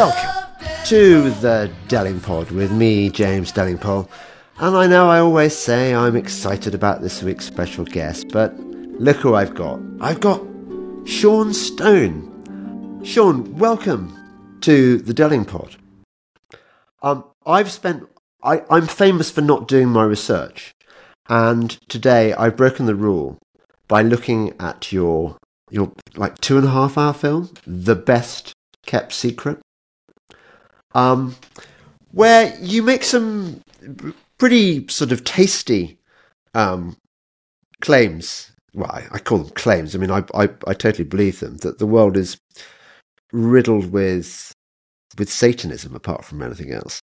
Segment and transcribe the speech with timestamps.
[0.00, 4.08] Welcome to the Delingpod with me, James Delingpole.
[4.56, 9.18] And I know I always say I'm excited about this week's special guest, but look
[9.18, 9.78] who I've got.
[10.00, 10.42] I've got
[11.04, 13.02] Sean Stone.
[13.04, 14.16] Sean, welcome
[14.62, 15.76] to the Delingpod.
[17.02, 18.08] Um, I've spent.
[18.42, 20.72] I, I'm famous for not doing my research,
[21.28, 23.36] and today I've broken the rule
[23.86, 25.36] by looking at your
[25.70, 28.54] your like two and a half hour film, The Best
[28.86, 29.60] Kept Secret,
[30.94, 31.36] um,
[32.12, 33.62] where you make some
[34.38, 35.98] pretty sort of tasty
[36.54, 36.96] um,
[37.80, 38.52] claims.
[38.74, 39.94] Well, I, I, call them claims.
[39.94, 42.38] I mean, I, I, I totally believe them that the world is
[43.32, 44.54] riddled with
[45.18, 47.00] with Satanism, apart from anything else.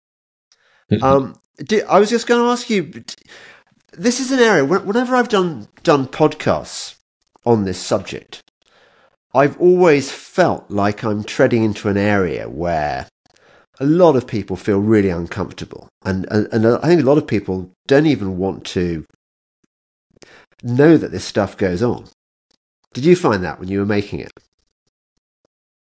[0.90, 1.04] Mm-hmm.
[1.04, 1.38] Um,
[1.88, 3.04] I was just going to ask you.
[3.92, 4.64] This is an area.
[4.64, 6.96] Whenever I've done done podcasts
[7.44, 8.42] on this subject,
[9.34, 13.08] I've always felt like I'm treading into an area where
[13.80, 15.88] a lot of people feel really uncomfortable.
[16.04, 19.04] And, and, and I think a lot of people don't even want to
[20.62, 22.06] know that this stuff goes on.
[22.94, 24.32] Did you find that when you were making it?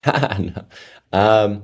[0.05, 0.66] no.
[1.14, 1.64] Um,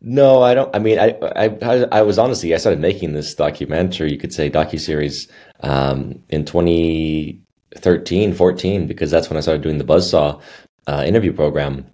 [0.00, 0.74] no, I don't.
[0.74, 1.48] I mean, I, I,
[1.90, 5.26] I was honestly, I started making this documentary, you could say docu series,
[5.60, 10.40] um, in 2013, 14, because that's when I started doing the Buzzsaw
[10.86, 11.84] uh, interview program,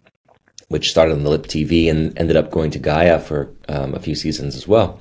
[0.74, 4.00] which started on the Lip TV and ended up going to Gaia for um, a
[4.00, 4.98] few seasons as well.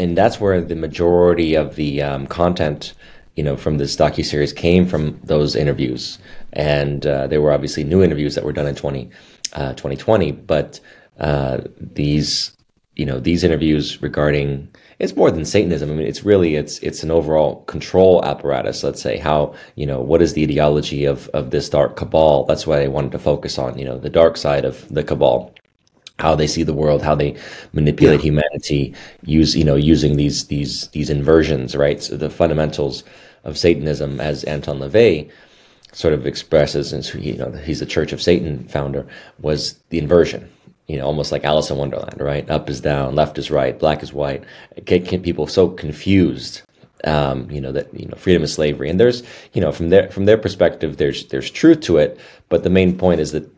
[0.00, 2.92] And that's where the majority of the um, content,
[3.36, 6.18] you know, from this docu series came from those interviews.
[6.54, 9.08] And uh, there were obviously new interviews that were done in 20,
[9.52, 10.80] uh, 2020, but
[11.20, 12.50] uh, these,
[12.96, 15.90] you know, these interviews regarding it's more than Satanism.
[15.90, 18.84] I mean, it's really it's it's an overall control apparatus.
[18.84, 22.44] Let's say how you know what is the ideology of of this dark cabal.
[22.44, 25.54] That's why I wanted to focus on you know the dark side of the cabal,
[26.18, 27.36] how they see the world, how they
[27.72, 28.24] manipulate yeah.
[28.24, 28.94] humanity,
[29.24, 32.02] use you know using these these these inversions, right?
[32.02, 33.04] So the fundamentals
[33.44, 35.30] of Satanism, as Anton LaVey
[35.92, 39.06] sort of expresses, and you know he's the Church of Satan founder,
[39.40, 40.51] was the inversion
[40.86, 42.48] you know, almost like Alice in Wonderland, right?
[42.50, 44.44] Up is down, left is right, black is white.
[44.84, 46.62] Get, get people so confused,
[47.04, 48.90] um, you know, that you know, freedom is slavery.
[48.90, 49.22] And there's,
[49.52, 52.96] you know, from their from their perspective, there's there's truth to it, but the main
[52.96, 53.48] point is that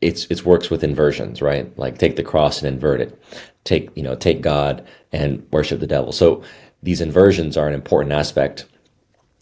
[0.00, 1.76] it's it works with inversions, right?
[1.78, 3.20] Like take the cross and invert it,
[3.64, 6.12] take you know, take God and worship the devil.
[6.12, 6.42] So
[6.82, 8.66] these inversions are an important aspect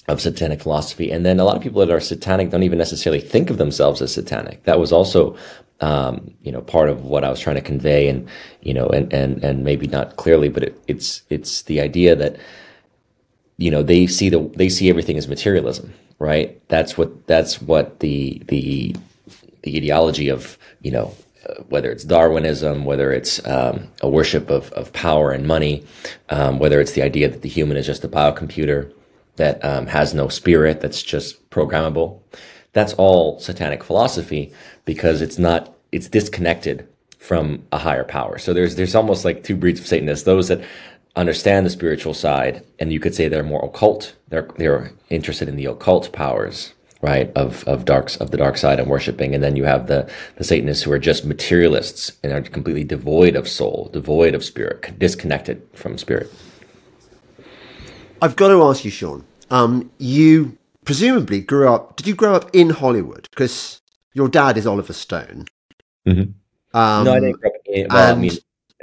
[0.08, 1.10] of satanic philosophy.
[1.10, 4.00] And then a lot of people that are satanic don't even necessarily think of themselves
[4.00, 4.62] as satanic.
[4.64, 5.36] That was also
[5.80, 8.28] um, you know, part of what I was trying to convey, and
[8.62, 12.36] you know, and and and maybe not clearly, but it, it's it's the idea that
[13.58, 16.60] you know they see the they see everything as materialism, right?
[16.68, 18.96] That's what that's what the the
[19.62, 21.14] the ideology of you know
[21.48, 25.84] uh, whether it's Darwinism, whether it's um, a worship of, of power and money,
[26.30, 28.92] um, whether it's the idea that the human is just a biocomputer
[29.36, 32.20] that um, has no spirit, that's just programmable.
[32.76, 34.52] That's all satanic philosophy
[34.84, 36.86] because it's not it's disconnected
[37.18, 38.36] from a higher power.
[38.36, 40.60] So there's there's almost like two breeds of Satanists: those that
[41.16, 44.14] understand the spiritual side, and you could say they're more occult.
[44.28, 48.78] They're they're interested in the occult powers, right, of of darks of the dark side
[48.78, 49.34] and worshiping.
[49.34, 50.06] And then you have the
[50.36, 54.98] the Satanists who are just materialists and are completely devoid of soul, devoid of spirit,
[54.98, 56.30] disconnected from spirit.
[58.20, 59.24] I've got to ask you, Sean.
[59.48, 61.96] Um, you presumably grew up.
[61.96, 63.28] Did you grow up in Hollywood?
[63.30, 63.82] Because
[64.14, 65.44] your dad is Oliver Stone.
[66.06, 66.30] Mm-hmm.
[66.76, 68.30] Um, no, I didn't grow up in, well, and, I mean,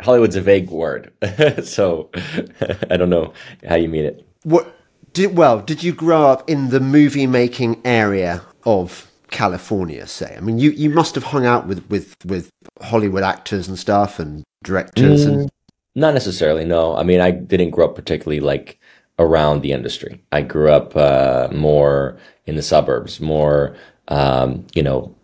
[0.02, 1.12] Hollywood's a vague word,
[1.64, 2.12] so
[2.92, 3.34] I don't know
[3.68, 4.28] how you mean it.
[4.44, 4.76] What?
[5.14, 10.08] Did, well, did you grow up in the movie making area of California?
[10.08, 12.50] Say, I mean, you, you must have hung out with, with, with
[12.82, 15.28] Hollywood actors and stuff and directors.
[15.28, 15.52] Mm, and
[15.94, 16.66] not necessarily.
[16.66, 18.80] No, I mean, I didn't grow up particularly like
[19.20, 20.24] around the industry.
[20.32, 23.76] I grew up uh, more in the suburbs, more
[24.08, 25.16] um, you know,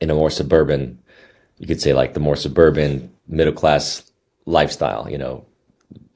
[0.00, 0.98] in a more suburban,
[1.58, 4.10] you could say like the more suburban middle class
[4.44, 5.44] lifestyle, you know,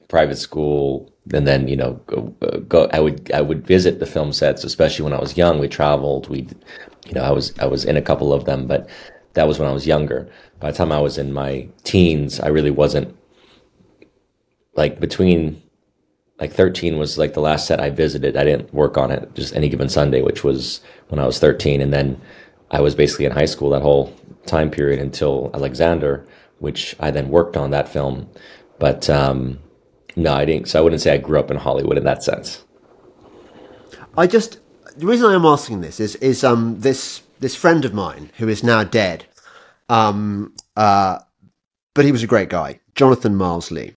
[0.07, 2.21] private school, and then you know, go,
[2.67, 2.89] go.
[2.93, 5.59] I would I would visit the film sets, especially when I was young.
[5.59, 6.29] We traveled.
[6.29, 6.47] We,
[7.05, 8.89] you know, I was I was in a couple of them, but
[9.33, 10.29] that was when I was younger.
[10.59, 13.15] By the time I was in my teens, I really wasn't
[14.75, 15.61] like between
[16.41, 18.35] like 13 was like the last set I visited.
[18.35, 21.81] I didn't work on it just any given Sunday, which was when I was 13.
[21.81, 22.19] And then
[22.71, 24.11] I was basically in high school that whole
[24.47, 26.25] time period until Alexander,
[26.57, 28.27] which I then worked on that film.
[28.79, 29.59] But um,
[30.15, 30.67] no, I didn't.
[30.67, 32.65] So I wouldn't say I grew up in Hollywood in that sense.
[34.17, 34.59] I just
[34.97, 38.61] the reason I'm asking this is is um this this friend of mine who is
[38.61, 39.25] now dead,
[39.87, 41.19] um uh
[41.93, 42.79] but he was a great guy.
[42.93, 43.95] Jonathan Miles Lee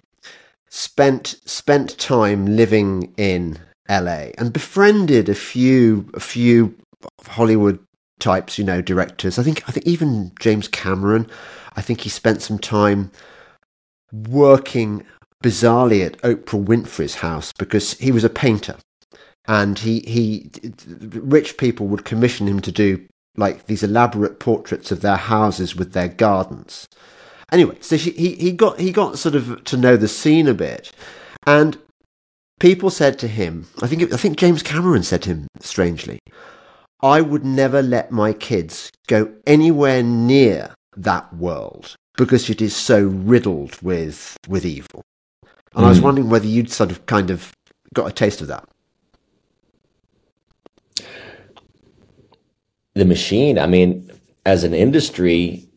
[0.74, 3.56] spent spent time living in
[3.88, 6.74] LA and befriended a few a few
[7.26, 7.78] Hollywood
[8.18, 9.38] types, you know, directors.
[9.38, 11.28] I think I think even James Cameron.
[11.76, 13.12] I think he spent some time
[14.12, 15.04] working
[15.44, 18.76] bizarrely at Oprah Winfrey's house because he was a painter,
[19.46, 20.50] and he he
[20.98, 23.06] rich people would commission him to do
[23.36, 26.88] like these elaborate portraits of their houses with their gardens.
[27.54, 30.54] Anyway, so she, he he got he got sort of to know the scene a
[30.54, 30.90] bit,
[31.46, 31.78] and
[32.58, 36.18] people said to him, I think I think James Cameron said to him strangely,
[37.00, 43.06] I would never let my kids go anywhere near that world because it is so
[43.06, 45.04] riddled with with evil.
[45.76, 45.86] And mm.
[45.86, 46.06] I was hmm.
[46.06, 47.52] wondering whether you'd sort of kind of
[47.94, 48.68] got a taste of that.
[52.94, 54.10] The machine, I mean,
[54.44, 55.68] as an industry,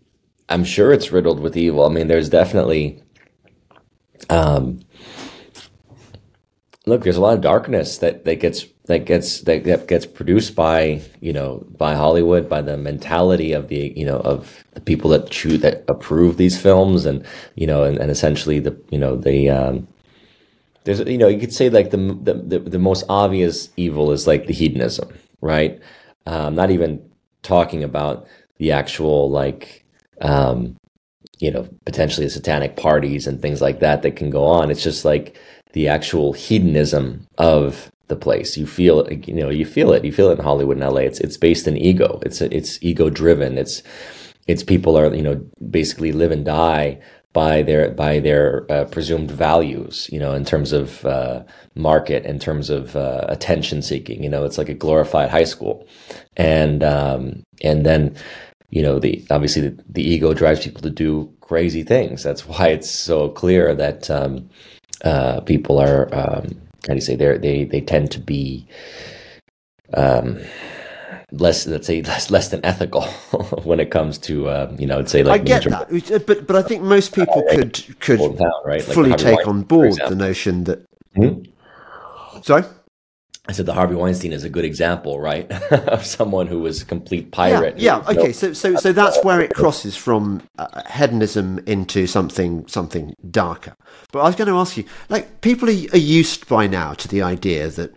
[0.49, 1.85] I'm sure it's riddled with evil.
[1.85, 3.03] I mean, there's definitely
[4.29, 4.79] um
[6.85, 11.01] look, there's a lot of darkness that, that gets that gets that, gets produced by
[11.19, 15.29] you know by Hollywood by the mentality of the you know of the people that
[15.29, 19.49] choose that approve these films and you know and, and essentially the you know the
[19.49, 19.87] um,
[20.85, 24.25] there's you know you could say like the, the the, the most obvious evil is
[24.25, 25.09] like the hedonism
[25.41, 25.79] right
[26.25, 27.03] um, not even
[27.43, 28.25] talking about
[28.57, 29.83] the actual like
[30.21, 30.75] um,
[31.39, 35.05] you know potentially satanic parties and things like that that can go on it's just
[35.05, 35.37] like
[35.73, 38.57] the actual hedonism of the place.
[38.57, 40.05] You feel it, you know, you feel it.
[40.05, 41.01] You feel it in Hollywood and LA.
[41.01, 42.19] It's it's based in ego.
[42.25, 43.57] It's it's ego driven.
[43.57, 43.83] It's
[44.47, 46.99] it's people are you know basically live and die
[47.33, 50.09] by their by their uh, presumed values.
[50.11, 51.43] You know, in terms of uh,
[51.75, 54.23] market, in terms of uh, attention seeking.
[54.23, 55.85] You know, it's like a glorified high school,
[56.37, 58.15] and um, and then
[58.69, 62.23] you know the obviously the, the ego drives people to do crazy things.
[62.23, 64.49] That's why it's so clear that um,
[65.03, 68.67] uh, people are um, how do you say they they they tend to be
[69.93, 70.39] um,
[71.31, 73.03] less let's say less less than ethical
[73.63, 76.55] when it comes to uh, you know I'd say like I get that but but
[76.55, 78.81] I think most people could could town, right?
[78.81, 80.85] fully like take on board the notion that
[81.15, 81.43] hmm?
[82.41, 82.63] sorry
[83.49, 86.85] I said the Harvey Weinstein is a good example, right, of someone who was a
[86.85, 87.77] complete pirate.
[87.77, 88.19] Yeah, yeah.
[88.19, 88.33] okay.
[88.33, 93.75] So, so, so that's where it crosses from uh, hedonism into something, something darker.
[94.11, 97.07] But I was going to ask you, like, people are, are used by now to
[97.07, 97.95] the idea that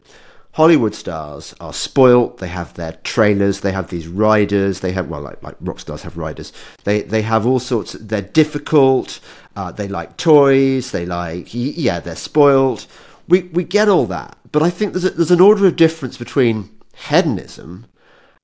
[0.53, 2.39] Hollywood stars are spoilt.
[2.39, 3.61] They have their trailers.
[3.61, 4.81] They have these riders.
[4.81, 6.53] They have well, like like rock stars have riders.
[6.85, 7.93] They they have all sorts.
[7.93, 9.21] They're difficult.
[9.55, 10.91] Uh, they like toys.
[10.91, 12.01] They like yeah.
[12.01, 12.89] They're spoilt.
[13.31, 16.17] We we get all that but I think there's, a, there's an order of difference
[16.17, 17.87] between hedonism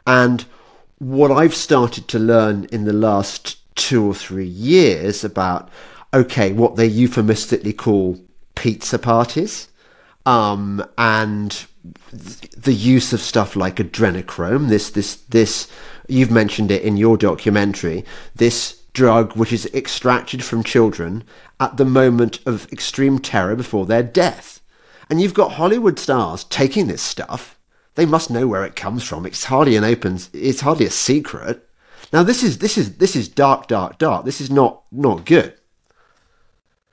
[0.06, 0.44] and
[0.98, 5.68] what I've started to learn in the last two or three years about,
[6.14, 8.18] okay, what they euphemistically call
[8.54, 9.68] pizza parties,
[10.24, 11.66] um, and
[12.12, 14.68] the use of stuff like adrenochrome.
[14.68, 15.70] This, this, this.
[16.08, 18.04] You've mentioned it in your documentary.
[18.34, 21.24] This drug, which is extracted from children
[21.60, 24.60] at the moment of extreme terror before their death.
[25.08, 27.58] And you've got Hollywood stars taking this stuff.
[27.94, 29.24] They must know where it comes from.
[29.24, 30.18] It's hardly an open.
[30.32, 31.68] It's hardly a secret.
[32.12, 34.24] Now this is this is this is dark, dark, dark.
[34.24, 35.54] This is not not good.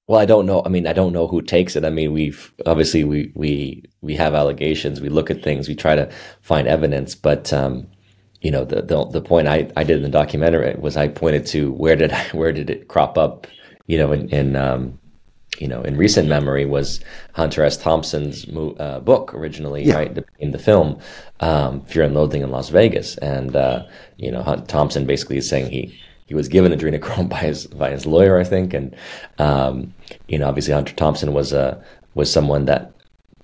[0.07, 0.61] Well, I don't know.
[0.65, 1.85] I mean, I don't know who takes it.
[1.85, 5.01] I mean, we've obviously we we we have allegations.
[5.01, 5.67] We look at things.
[5.67, 7.87] We try to find evidence, but um,
[8.41, 11.45] you know, the, the the point I I did in the documentary was I pointed
[11.47, 13.47] to where did I, where did it crop up?
[13.87, 14.99] You know, in in um,
[15.59, 16.99] you know, in recent memory was
[17.33, 17.77] Hunter S.
[17.77, 18.45] Thompson's
[18.79, 19.95] uh, book originally, yeah.
[19.95, 20.99] right, in the film,
[21.39, 23.17] um, Fear and Loathing in Las Vegas.
[23.17, 23.85] And, uh,
[24.17, 27.91] you know, Hunt- Thompson basically is saying he, he was given adrenochrome by his, by
[27.91, 28.73] his lawyer, I think.
[28.73, 28.95] And,
[29.37, 29.93] um,
[30.27, 31.83] you know, obviously Hunter Thompson was, a,
[32.15, 32.91] was someone that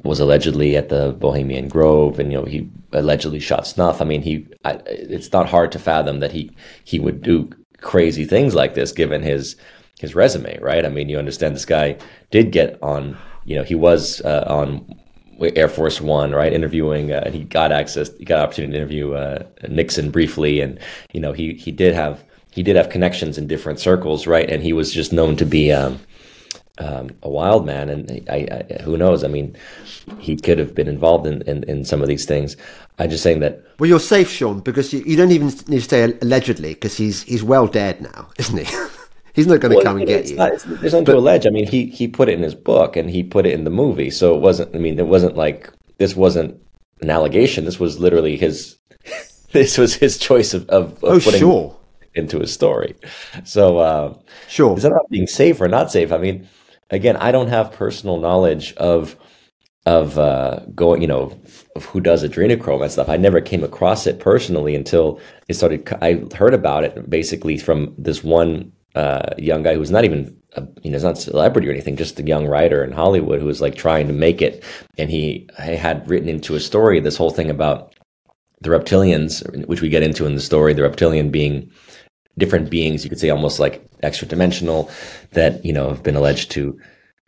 [0.03, 4.01] was allegedly at the Bohemian Grove and, you know, he allegedly shot snuff.
[4.01, 6.51] I mean, he, I, it's not hard to fathom that he,
[6.85, 7.49] he would do
[7.81, 9.55] crazy things like this given his,
[9.99, 10.85] his resume, right?
[10.85, 11.97] I mean, you understand this guy
[12.31, 14.97] did get on, you know, he was uh, on
[15.41, 16.53] Air Force One, right?
[16.53, 20.79] Interviewing, uh, and he got access, he got opportunity to interview uh, Nixon briefly, and
[21.13, 24.49] you know, he he did have he did have connections in different circles, right?
[24.49, 25.99] And he was just known to be um,
[26.77, 28.47] um, a wild man, and I,
[28.79, 29.25] I, who knows?
[29.25, 29.55] I mean,
[30.17, 32.55] he could have been involved in, in, in, some of these things.
[32.99, 33.61] I'm just saying that.
[33.79, 37.23] Well, you're safe, Sean, because you, you don't even need to say allegedly, because he's
[37.23, 38.77] he's well dead now, isn't he?
[39.39, 40.35] He's not going to well, come and get you.
[40.35, 41.47] Not, there's nothing to allege.
[41.47, 43.69] I mean, he he put it in his book and he put it in the
[43.69, 44.75] movie, so it wasn't.
[44.75, 46.61] I mean, it wasn't like this wasn't
[46.99, 47.63] an allegation.
[47.63, 48.77] This was literally his.
[49.53, 51.77] this was his choice of of, of oh, putting sure.
[52.15, 52.95] into his story.
[53.45, 54.13] So, uh,
[54.49, 56.11] sure, is that about being safe or not safe?
[56.11, 56.45] I mean,
[56.89, 59.15] again, I don't have personal knowledge of
[59.85, 61.39] of uh, going, you know,
[61.77, 63.07] of who does adrenochrome and stuff.
[63.07, 65.87] I never came across it personally until it started.
[66.01, 70.67] I heard about it basically from this one uh, young guy who's not even, a,
[70.81, 73.61] you know, not a celebrity or anything, just a young writer in Hollywood who was
[73.61, 74.63] like trying to make it,
[74.97, 77.93] and he, he had written into a story this whole thing about
[78.61, 80.73] the reptilians, which we get into in the story.
[80.73, 81.71] The reptilian being
[82.37, 84.89] different beings, you could say almost like extra dimensional,
[85.31, 86.77] that you know have been alleged to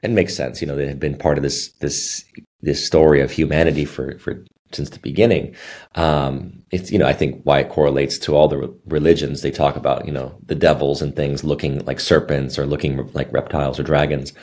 [0.04, 0.62] and makes sense.
[0.62, 2.26] You know, they have been part of this this
[2.62, 5.56] this story of humanity for for since the beginning.
[5.96, 9.42] Um, it's you know I think why it correlates to all the re- religions.
[9.42, 13.32] They talk about you know the devils and things looking like serpents or looking like
[13.34, 14.34] reptiles or dragons.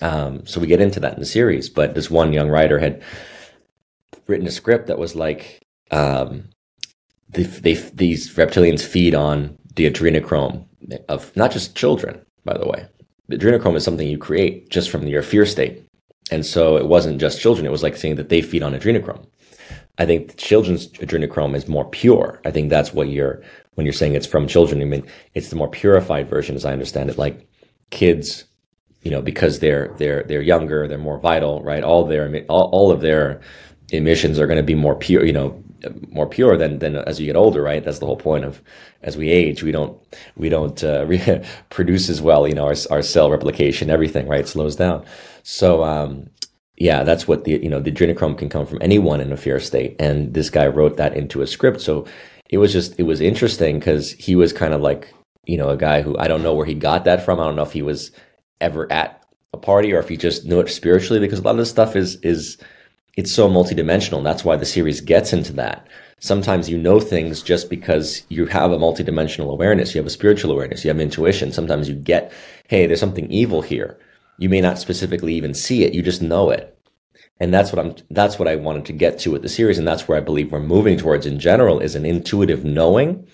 [0.00, 1.68] Um, so we get into that in the series.
[1.68, 3.02] But this one young writer had
[4.26, 5.60] written a script that was like
[5.90, 6.44] um,
[7.30, 10.66] they, they, these reptilians feed on the adrenochrome
[11.08, 12.86] of not just children, by the way.
[13.28, 15.84] The adrenochrome is something you create just from your fear state.
[16.32, 17.66] And so it wasn't just children.
[17.66, 19.26] It was like saying that they feed on adrenochrome.
[19.98, 22.40] I think children's adrenochrome is more pure.
[22.44, 23.42] I think that's what you're
[23.74, 24.82] when you're saying it's from children.
[24.82, 27.18] I mean, it's the more purified version, as I understand it.
[27.18, 27.48] Like
[27.90, 28.44] kids,
[29.02, 31.82] you know, because they're they're they're younger, they're more vital, right?
[31.82, 33.40] All their all, all of their
[33.92, 35.62] emissions are going to be more pure, you know,
[36.10, 37.84] more pure than than as you get older, right?
[37.84, 38.62] That's the whole point of
[39.02, 39.98] as we age, we don't
[40.36, 44.46] we don't uh, re- produce as well, you know, our our cell replication, everything, right,
[44.46, 45.04] slows down.
[45.42, 46.28] So um,
[46.80, 49.60] yeah, that's what the you know the adrenochrome can come from anyone in a fear
[49.60, 51.82] state, and this guy wrote that into a script.
[51.82, 52.06] So
[52.48, 55.12] it was just it was interesting because he was kind of like
[55.44, 57.38] you know a guy who I don't know where he got that from.
[57.38, 58.10] I don't know if he was
[58.62, 59.22] ever at
[59.52, 61.94] a party or if he just knew it spiritually because a lot of this stuff
[61.94, 62.56] is is
[63.14, 64.24] it's so multidimensional.
[64.24, 65.86] That's why the series gets into that.
[66.18, 69.94] Sometimes you know things just because you have a multidimensional awareness.
[69.94, 70.82] You have a spiritual awareness.
[70.82, 71.52] You have intuition.
[71.52, 72.32] Sometimes you get,
[72.68, 73.98] hey, there's something evil here.
[74.40, 75.94] You may not specifically even see it.
[75.94, 76.76] You just know it.
[77.38, 79.78] And that's what I'm, that's what I wanted to get to with the series.
[79.78, 83.26] And that's where I believe we're moving towards in general is an intuitive knowing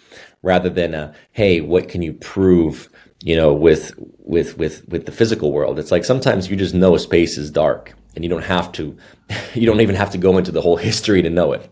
[0.43, 2.91] rather than a, hey, what can you prove?
[3.23, 6.95] you know with with with with the physical world it's like sometimes you just know
[6.95, 8.97] a space is dark and you don't have to
[9.55, 11.71] you don't even have to go into the whole history to know it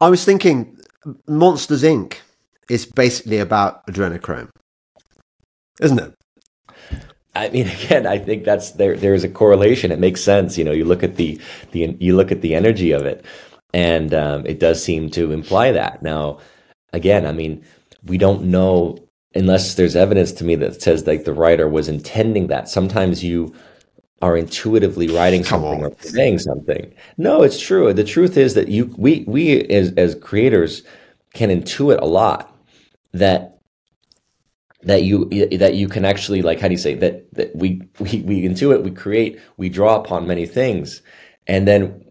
[0.00, 0.76] i was thinking
[1.28, 2.16] monsters inc
[2.70, 4.48] is basically about adrenochrome
[5.80, 6.14] isn't it
[7.34, 8.96] I mean, again, I think that's there.
[8.96, 9.92] There is a correlation.
[9.92, 10.56] It makes sense.
[10.58, 11.40] You know, you look at the
[11.72, 13.24] the you look at the energy of it,
[13.72, 16.02] and um, it does seem to imply that.
[16.02, 16.38] Now,
[16.92, 17.64] again, I mean,
[18.04, 18.98] we don't know
[19.34, 22.68] unless there's evidence to me that says like the writer was intending that.
[22.68, 23.52] Sometimes you
[24.22, 26.94] are intuitively writing something or saying something.
[27.18, 27.92] No, it's true.
[27.92, 30.82] The truth is that you we we as as creators
[31.34, 32.56] can intuit a lot
[33.12, 33.53] that
[34.84, 38.22] that you that you can actually like how do you say that that we we
[38.22, 41.02] we intuit, we create, we draw upon many things,
[41.46, 42.04] and then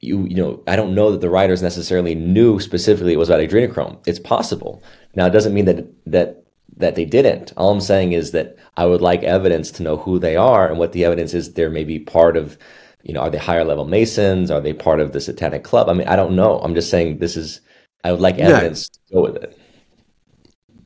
[0.00, 3.40] you you know I don't know that the writers necessarily knew specifically it was about
[3.40, 3.98] adrenochrome.
[4.06, 4.82] It's possible.
[5.14, 6.44] Now it doesn't mean that that
[6.76, 7.52] that they didn't.
[7.56, 10.78] All I'm saying is that I would like evidence to know who they are and
[10.78, 11.52] what the evidence is.
[11.52, 12.58] They're maybe part of,
[13.02, 14.50] you know, are they higher level Masons?
[14.50, 15.88] Are they part of the Satanic Club?
[15.88, 16.58] I mean, I don't know.
[16.60, 17.60] I'm just saying this is.
[18.02, 18.96] I would like evidence no.
[18.96, 19.53] to go with it.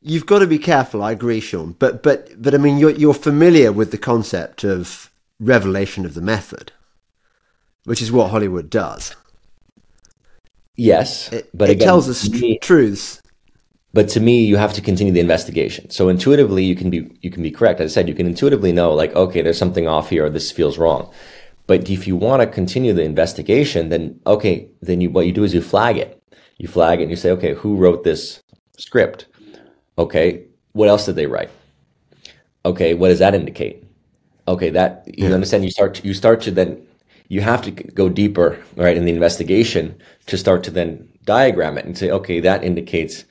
[0.08, 1.02] You've got to be careful.
[1.02, 1.72] I agree, Sean.
[1.78, 6.20] But but but I mean, you're you're familiar with the concept of revelation of the
[6.20, 6.72] method,
[7.84, 9.14] which is what Hollywood does.
[10.76, 13.20] Yes, it, but it again, tells us me, truths
[13.92, 17.30] but to me you have to continue the investigation so intuitively you can be you
[17.30, 20.10] can be correct as i said you can intuitively know like okay there's something off
[20.10, 21.12] here or this feels wrong
[21.66, 25.44] but if you want to continue the investigation then okay then you what you do
[25.44, 26.22] is you flag it
[26.58, 28.42] you flag it and you say okay who wrote this
[28.76, 29.26] script
[29.98, 31.50] okay what else did they write?
[32.64, 33.84] Okay what does that indicate?
[34.46, 35.34] Okay that you yeah.
[35.34, 36.80] understand you start to, you start to then
[37.28, 39.94] you have to go deeper right in the investigation
[40.26, 43.24] to start to then diagram it and say okay that indicates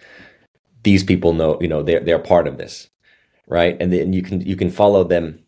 [0.87, 2.89] these people know, you know, they're they're part of this,
[3.47, 3.75] right?
[3.81, 5.43] And then you can you can follow them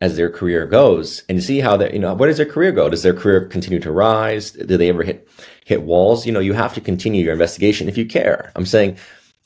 [0.00, 2.88] as their career goes and see how they you know where does their career go?
[2.88, 4.52] Does their career continue to rise?
[4.52, 5.28] Do they ever hit
[5.66, 6.24] hit walls?
[6.24, 8.50] You know you have to continue your investigation if you care.
[8.56, 8.96] I'm saying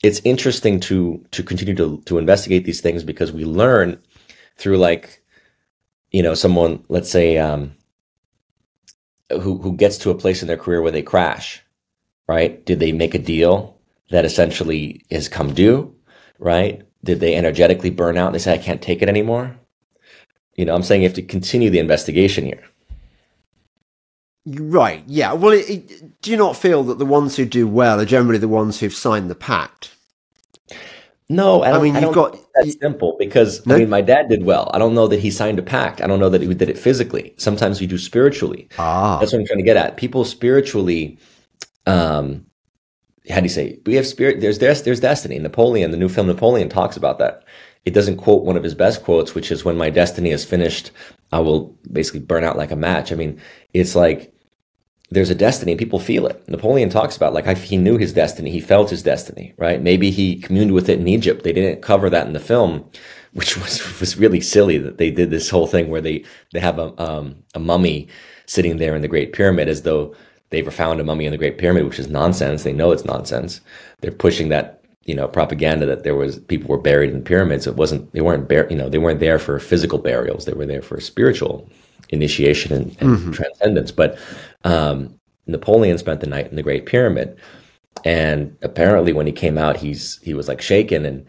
[0.03, 4.01] it's interesting to to continue to to investigate these things because we learn
[4.57, 5.23] through like
[6.11, 7.73] you know someone let's say um
[9.31, 11.63] who who gets to a place in their career where they crash
[12.27, 13.73] right did they make a deal
[14.13, 15.93] that essentially has come due,
[16.37, 16.83] right?
[17.03, 19.57] Did they energetically burn out and they say, I can't take it anymore?
[20.55, 22.63] You know, I'm saying you have to continue the investigation here.
[24.45, 25.33] Right, yeah.
[25.33, 28.39] Well, it, it, do you not feel that the ones who do well are generally
[28.39, 29.95] the ones who've signed the pact?
[31.29, 33.75] No, I, I mean, I you've got- that's simple because No?
[33.75, 34.69] I mean, my dad did well.
[34.73, 36.01] I don't know that he signed a pact.
[36.01, 37.33] I don't know that he did it physically.
[37.37, 38.67] Sometimes we do spiritually.
[38.77, 39.97] Ah, That's what I'm trying to get at.
[39.97, 41.17] People spiritually,
[41.87, 42.45] um,
[43.29, 43.79] how do you say?
[43.85, 44.41] We have spirit.
[44.41, 45.39] There's there's there's destiny.
[45.39, 47.45] Napoleon, the new film Napoleon, talks about that.
[47.85, 50.91] It doesn't quote one of his best quotes, which is "When my destiny is finished,
[51.31, 53.41] I will basically burn out like a match." I mean,
[53.73, 54.32] it's like
[55.13, 56.47] there's a destiny and people feel it.
[56.49, 59.81] Napoleon talks about like he knew his destiny, he felt his destiny, right?
[59.81, 61.43] Maybe he communed with it in Egypt.
[61.43, 62.89] They didn't cover that in the film,
[63.33, 66.79] which was was really silly that they did this whole thing where they they have
[66.79, 68.07] a um, a mummy
[68.45, 70.15] sitting there in the Great Pyramid as though
[70.49, 72.63] they've found a mummy in the Great Pyramid, which is nonsense.
[72.63, 73.61] They know it's nonsense.
[74.01, 77.67] They're pushing that you know propaganda that there was people were buried in pyramids.
[77.67, 80.45] It wasn't they weren't bur- you know they weren't there for physical burials.
[80.45, 81.69] They were there for spiritual
[82.09, 83.91] initiation and, and transcendence.
[83.91, 84.17] But
[84.63, 87.37] um, Napoleon spent the night in the Great Pyramid,
[88.05, 91.25] and apparently when he came out, he's he was like shaken and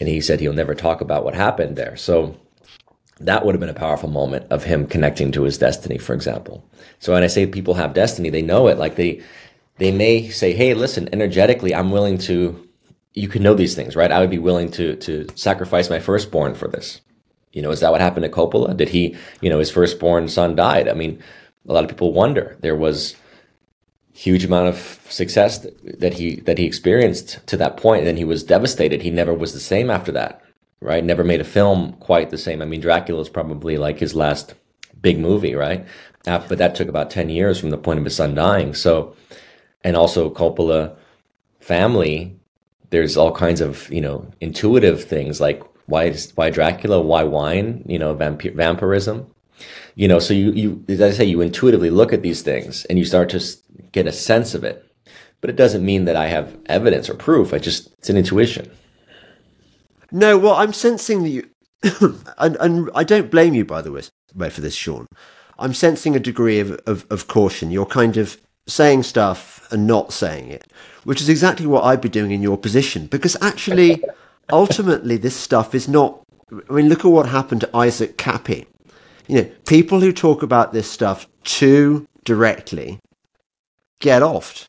[0.00, 1.96] and he said he'll never talk about what happened there.
[1.96, 2.36] So
[3.20, 6.68] that would have been a powerful moment of him connecting to his destiny, for example.
[6.98, 8.78] So when I say people have destiny, they know it.
[8.78, 9.22] Like they
[9.78, 12.62] they may say, "Hey, listen, energetically, I'm willing to."
[13.14, 14.12] You can know these things, right?
[14.12, 17.00] I would be willing to to sacrifice my firstborn for this.
[17.52, 18.76] You know, is that what happened to Coppola?
[18.76, 20.86] Did he, you know, his firstborn son died?
[20.88, 21.22] I mean,
[21.68, 22.56] a lot of people wonder.
[22.60, 23.16] There was
[24.12, 25.66] huge amount of success
[25.98, 29.02] that, he that he experienced to that point, and then he was devastated.
[29.02, 30.42] He never was the same after that,
[30.80, 31.04] right?
[31.04, 32.62] Never made a film quite the same.
[32.62, 34.54] I mean, Dracula is probably like his last
[35.02, 35.86] big movie, right?
[36.26, 38.74] Uh, but that took about ten years from the point of his son dying.
[38.74, 39.14] So,
[39.84, 40.96] and also Coppola
[41.60, 42.32] family.
[42.90, 47.98] There's all kinds of you know intuitive things like why why Dracula, why wine, you
[47.98, 49.30] know, vampir- vampirism
[49.94, 52.98] you know so you you as i say you intuitively look at these things and
[52.98, 53.40] you start to
[53.92, 54.84] get a sense of it
[55.40, 58.70] but it doesn't mean that i have evidence or proof i just it's an intuition
[60.10, 60.38] no.
[60.38, 61.48] Well, I'm sensing that you,
[62.38, 65.06] and and I don't blame you by the way for this, Sean.
[65.58, 67.70] I'm sensing a degree of, of, of caution.
[67.70, 70.70] You're kind of saying stuff and not saying it,
[71.04, 73.06] which is exactly what I'd be doing in your position.
[73.06, 74.02] Because actually,
[74.50, 76.22] ultimately, this stuff is not.
[76.70, 78.66] I mean, look at what happened to Isaac Kappy.
[79.28, 82.98] You know, people who talk about this stuff too directly
[84.00, 84.66] get offed,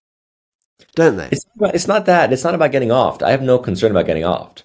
[0.96, 1.30] don't they?
[1.32, 3.22] it's not, it's not that it's not about getting offed.
[3.22, 4.64] i have no concern about getting offed.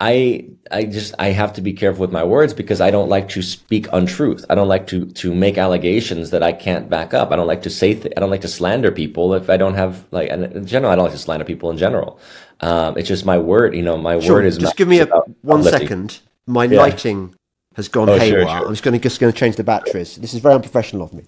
[0.00, 3.28] i i just i have to be careful with my words because i don't like
[3.28, 7.30] to speak untruth i don't like to to make allegations that i can't back up
[7.32, 9.74] i don't like to say th- i don't like to slander people if i don't
[9.74, 12.18] have like and in general i don't like to slander people in general
[12.60, 15.06] um, it's just my word you know my Sure, word is just give me a
[15.42, 15.88] one uplifting.
[15.88, 16.20] second.
[16.46, 17.34] My lighting
[17.74, 18.42] has gone Oh, haywire.
[18.58, 18.66] sure.
[18.66, 20.16] I'm just going to just going to change the batteries.
[20.16, 21.24] This is very unprofessional of me.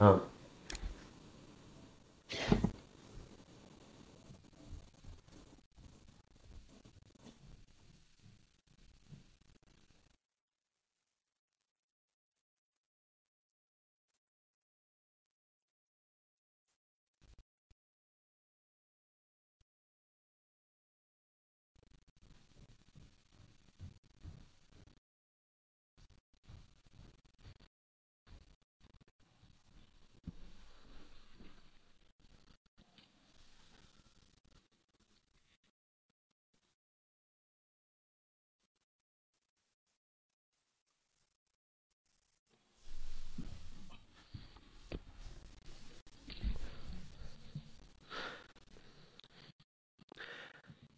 [0.00, 0.22] Oh.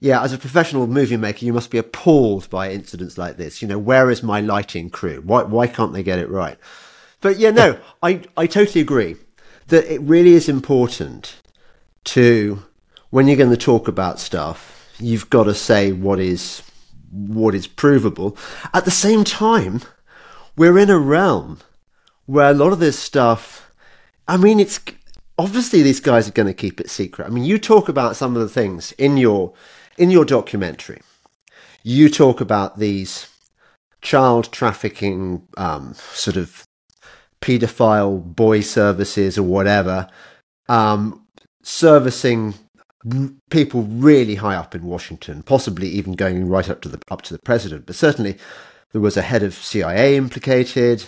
[0.06, 3.60] Yeah, as a professional movie maker, you must be appalled by incidents like this.
[3.60, 5.20] You know, where is my lighting crew?
[5.24, 6.56] Why why can't they get it right?
[7.20, 9.16] But yeah, no, I I totally agree
[9.66, 11.40] that it really is important
[12.04, 12.62] to
[13.10, 16.62] when you're going to talk about stuff, you've got to say what is
[17.10, 18.38] what is provable.
[18.72, 19.80] At the same time,
[20.56, 21.58] we're in a realm
[22.26, 23.72] where a lot of this stuff
[24.28, 24.78] I mean, it's
[25.36, 27.26] obviously these guys are going to keep it secret.
[27.26, 29.52] I mean, you talk about some of the things in your
[29.98, 31.00] in your documentary.
[31.82, 33.28] You talk about these
[34.00, 36.64] child trafficking, um, sort of
[37.40, 40.08] paedophile boy services or whatever,
[40.68, 41.26] um,
[41.62, 42.54] servicing
[43.50, 47.32] people really high up in Washington, possibly even going right up to the up to
[47.32, 47.86] the president.
[47.86, 48.36] But certainly,
[48.92, 51.04] there was a head of CIA implicated,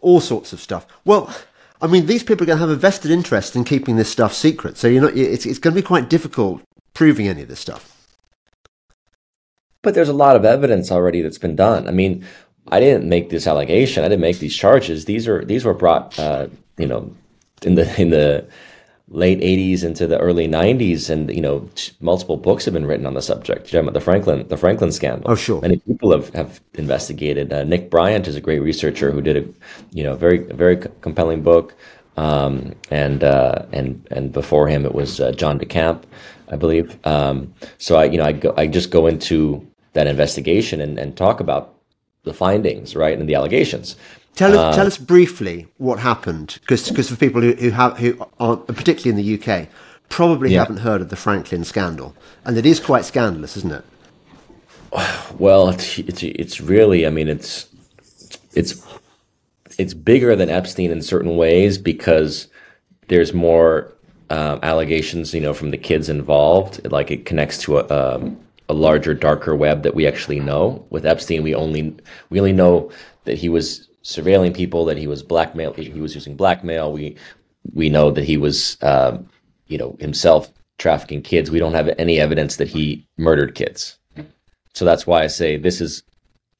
[0.00, 0.86] all sorts of stuff.
[1.04, 1.34] Well,
[1.80, 4.32] I mean, these people are going to have a vested interest in keeping this stuff
[4.32, 4.76] secret.
[4.76, 5.16] So you're not.
[5.16, 6.62] It's it's going to be quite difficult
[6.94, 7.93] proving any of this stuff.
[9.84, 11.86] But there's a lot of evidence already that's been done.
[11.86, 12.26] I mean,
[12.68, 14.04] I didn't make this allegation.
[14.04, 15.04] I didn't make these charges.
[15.04, 17.14] These are these were brought, uh, you know,
[17.62, 18.46] in the in the
[19.08, 21.68] late 80s into the early 90s and you know
[22.00, 23.70] multiple books have been written on the subject.
[23.70, 25.30] You're talking about the franklin the franklin scandal.
[25.30, 25.60] Oh sure.
[25.60, 27.52] Many people have, have investigated.
[27.52, 29.48] Uh, nick bryant is a great researcher who did a
[29.92, 31.74] you know very very compelling book.
[32.16, 36.04] Um, and uh, and and before him it was uh, john decamp
[36.48, 36.96] i believe.
[37.06, 41.16] Um, so i you know i go i just go into that investigation and, and
[41.16, 41.74] talk about
[42.24, 43.96] the findings right and the allegations
[44.34, 48.18] Tell us, uh, tell us briefly what happened, because for people who, who have who
[48.40, 49.68] are particularly in the UK
[50.08, 50.60] probably yeah.
[50.60, 53.84] haven't heard of the Franklin scandal, and it is quite scandalous, isn't it?
[55.38, 57.68] Well, it's it's, it's really, I mean, it's
[58.54, 58.84] it's
[59.78, 62.48] it's bigger than Epstein in certain ways because
[63.08, 63.92] there's more
[64.30, 66.90] um, allegations, you know, from the kids involved.
[66.90, 68.36] Like it connects to a, um,
[68.68, 70.84] a larger, darker web that we actually know.
[70.90, 71.96] With Epstein, we only
[72.30, 72.90] we only know
[73.24, 75.72] that he was surveilling people, that he was blackmail.
[75.72, 76.92] He was using blackmail.
[76.92, 77.16] We
[77.72, 79.18] we know that he was, uh,
[79.66, 81.50] you know, himself trafficking kids.
[81.50, 83.98] We don't have any evidence that he murdered kids.
[84.74, 86.02] So that's why I say this is,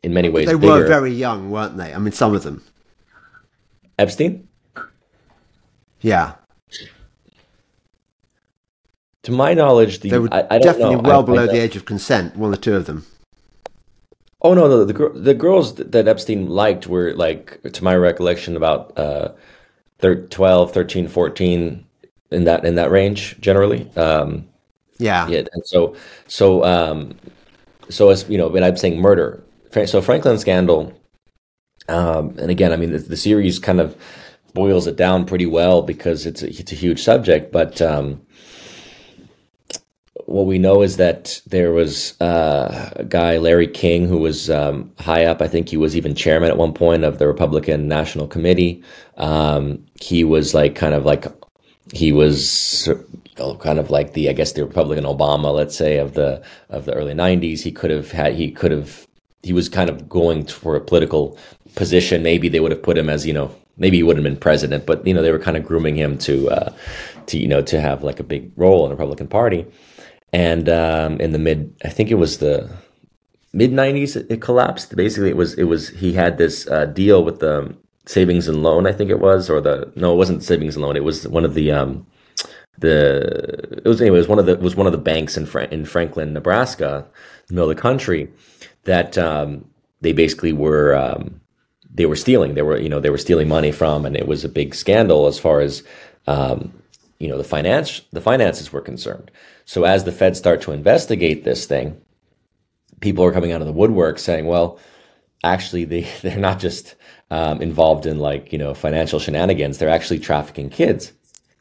[0.02, 0.66] in many ways, they bigger.
[0.66, 1.92] were very young, weren't they?
[1.92, 2.62] I mean, some of them.
[3.98, 4.48] Epstein.
[6.00, 6.34] Yeah.
[9.24, 11.02] To my knowledge, the, they were I, I definitely know.
[11.02, 12.36] well I, below the age of consent.
[12.36, 13.06] One or two of them.
[14.42, 18.96] Oh no, the the, the girls that Epstein liked were like, to my recollection, about
[18.98, 19.32] uh,
[20.00, 21.86] 12, 13, 14
[22.30, 23.90] in that in that range generally.
[23.96, 24.46] Um,
[24.98, 27.16] yeah, yeah, and so so um,
[27.88, 29.42] so as you know, when I'm saying murder,
[29.86, 30.92] so Franklin scandal,
[31.88, 33.96] um, and again, I mean the, the, series kind of
[34.52, 38.20] boils it down pretty well because it's a, it's a huge subject, but um,
[40.26, 44.90] what we know is that there was uh, a guy, Larry King, who was um,
[44.98, 45.42] high up.
[45.42, 48.82] I think he was even chairman at one point of the Republican National Committee.
[49.16, 51.26] Um, he was like kind of like
[51.92, 52.88] he was
[53.60, 56.94] kind of like the I guess the Republican Obama, let's say, of the of the
[56.94, 57.60] early '90s.
[57.60, 59.06] He could have had he could have
[59.42, 61.38] he was kind of going for a political
[61.74, 62.22] position.
[62.22, 64.86] Maybe they would have put him as you know maybe he wouldn't have been president,
[64.86, 66.72] but you know they were kind of grooming him to uh,
[67.26, 69.66] to you know to have like a big role in the Republican Party
[70.34, 72.68] and um, in the mid, I think it was the
[73.52, 74.96] mid '90s, it, collapsed.
[74.96, 77.72] Basically, it was it was he had this uh, deal with the
[78.06, 80.96] savings and loan, I think it was, or the no, it wasn't savings and loan.
[80.96, 82.04] It was one of the um,
[82.78, 84.16] the it was anyway.
[84.16, 87.06] It was one of the was one of the banks in Fra- in Franklin, Nebraska,
[87.46, 88.28] the middle of the country,
[88.82, 89.64] that um,
[90.00, 91.40] they basically were um,
[91.94, 92.54] they were stealing.
[92.54, 95.28] They were you know they were stealing money from, and it was a big scandal
[95.28, 95.84] as far as
[96.26, 96.72] um,
[97.20, 99.30] you know the finance the finances were concerned.
[99.66, 102.00] So as the Fed start to investigate this thing,
[103.00, 104.78] people are coming out of the woodwork saying, well,
[105.44, 106.96] actually they they're not just
[107.30, 111.12] um, involved in like you know financial shenanigans; they're actually trafficking kids,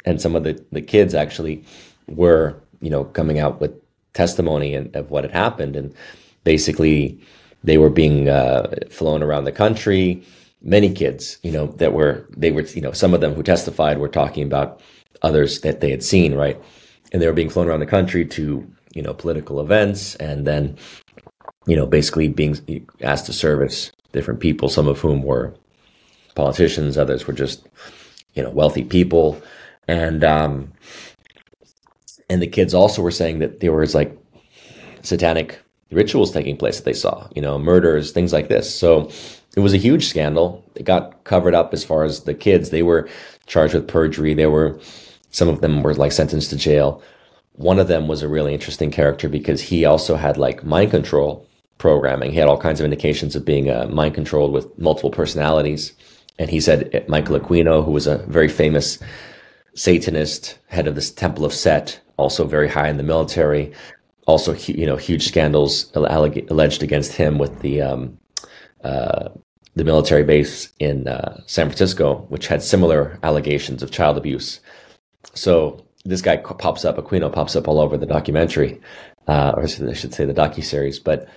[0.05, 1.63] and some of the the kids actually
[2.07, 3.71] were you know coming out with
[4.13, 5.93] testimony and, of what had happened, and
[6.43, 7.19] basically
[7.63, 10.23] they were being uh, flown around the country.
[10.65, 13.97] Many kids, you know, that were they were you know some of them who testified
[13.97, 14.81] were talking about
[15.21, 16.61] others that they had seen, right?
[17.13, 20.77] And they were being flown around the country to, you know, political events and then,
[21.67, 25.53] you know, basically being asked to service different people, some of whom were
[26.35, 27.67] politicians, others were just,
[28.33, 29.41] you know, wealthy people.
[29.87, 30.73] And, um,
[32.29, 34.17] and the kids also were saying that there was like
[35.03, 35.59] satanic
[35.91, 38.73] rituals taking place that they saw, you know, murders, things like this.
[38.73, 39.11] So
[39.55, 40.63] it was a huge scandal.
[40.75, 42.69] It got covered up as far as the kids.
[42.69, 43.07] They were
[43.45, 44.33] charged with perjury.
[44.33, 44.79] They were
[45.33, 47.01] some of them were like sentenced to jail.
[47.53, 51.45] One of them was a really interesting character because he also had like mind control
[51.79, 52.31] programming.
[52.31, 55.91] He had all kinds of indications of being uh, mind controlled with multiple personalities.
[56.39, 58.99] And he said uh, Michael Aquino, who was a very famous
[59.75, 63.73] Satanist, head of this Temple of Set, also very high in the military,
[64.27, 68.17] also you know huge scandals alleged against him with the um,
[68.83, 69.29] uh,
[69.75, 74.59] the military base in uh, San Francisco, which had similar allegations of child abuse.
[75.33, 78.79] So this guy pops up, Aquino pops up all over the documentary,
[79.27, 80.99] uh, or I should say the docu series.
[80.99, 81.27] But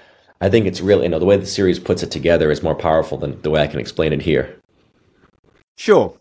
[0.40, 2.74] I think it's really, you know, the way the series puts it together is more
[2.74, 4.54] powerful than the way I can explain it here.
[5.76, 6.18] Sure,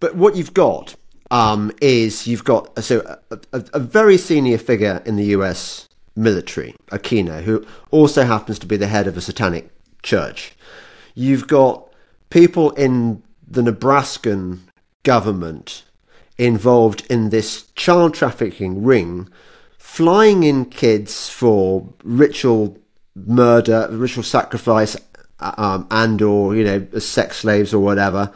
[0.00, 0.94] but what you've got
[1.30, 3.00] um, is you've got so
[3.30, 5.88] a, a, a, very senior figure in the U.S.
[6.16, 9.70] military, Aquino, who also happens to be the head of a satanic
[10.02, 10.52] church.
[11.14, 11.92] You've got
[12.30, 14.62] people in the Nebraskan
[15.02, 15.84] government
[16.38, 19.28] involved in this child trafficking ring,
[19.76, 22.78] flying in kids for ritual
[23.14, 24.96] murder, ritual sacrifice,
[25.40, 28.32] um, and or you know sex slaves or whatever,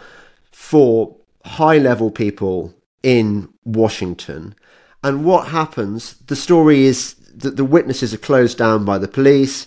[0.50, 4.54] for high level people in Washington.
[5.02, 6.14] And what happens?
[6.26, 9.66] The story is that the witnesses are closed down by the police.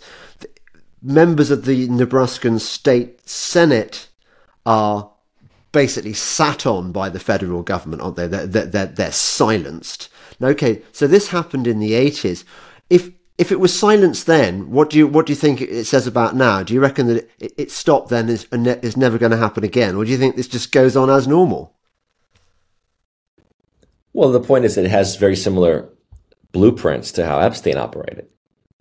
[1.02, 4.08] Members of the Nebraskan state senate
[4.66, 5.12] are
[5.76, 8.28] basically sat on by the federal government, aren't they?
[8.28, 10.08] They're, they're, they're silenced.
[10.42, 12.46] Okay, so this happened in the 80s.
[12.90, 16.08] If if it was silenced then, what do you what do you think it says
[16.08, 16.64] about now?
[16.64, 19.96] Do you reckon that it, it stopped then is, is never going to happen again,
[19.96, 21.76] or do you think this just goes on as normal?
[24.14, 25.90] Well, the point is it has very similar
[26.54, 28.30] blueprints to how Epstein operated,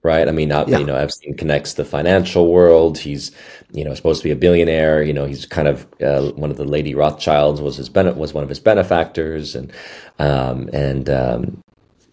[0.04, 0.28] right?
[0.28, 0.78] I mean, not, yeah.
[0.78, 2.98] you know, Epstein connects the financial world.
[2.98, 3.32] He's,
[3.72, 5.02] you know, supposed to be a billionaire.
[5.02, 8.44] You know, he's kind of uh, one of the Lady Rothschilds was his was one
[8.44, 9.72] of his benefactors, and
[10.20, 11.62] um, and um,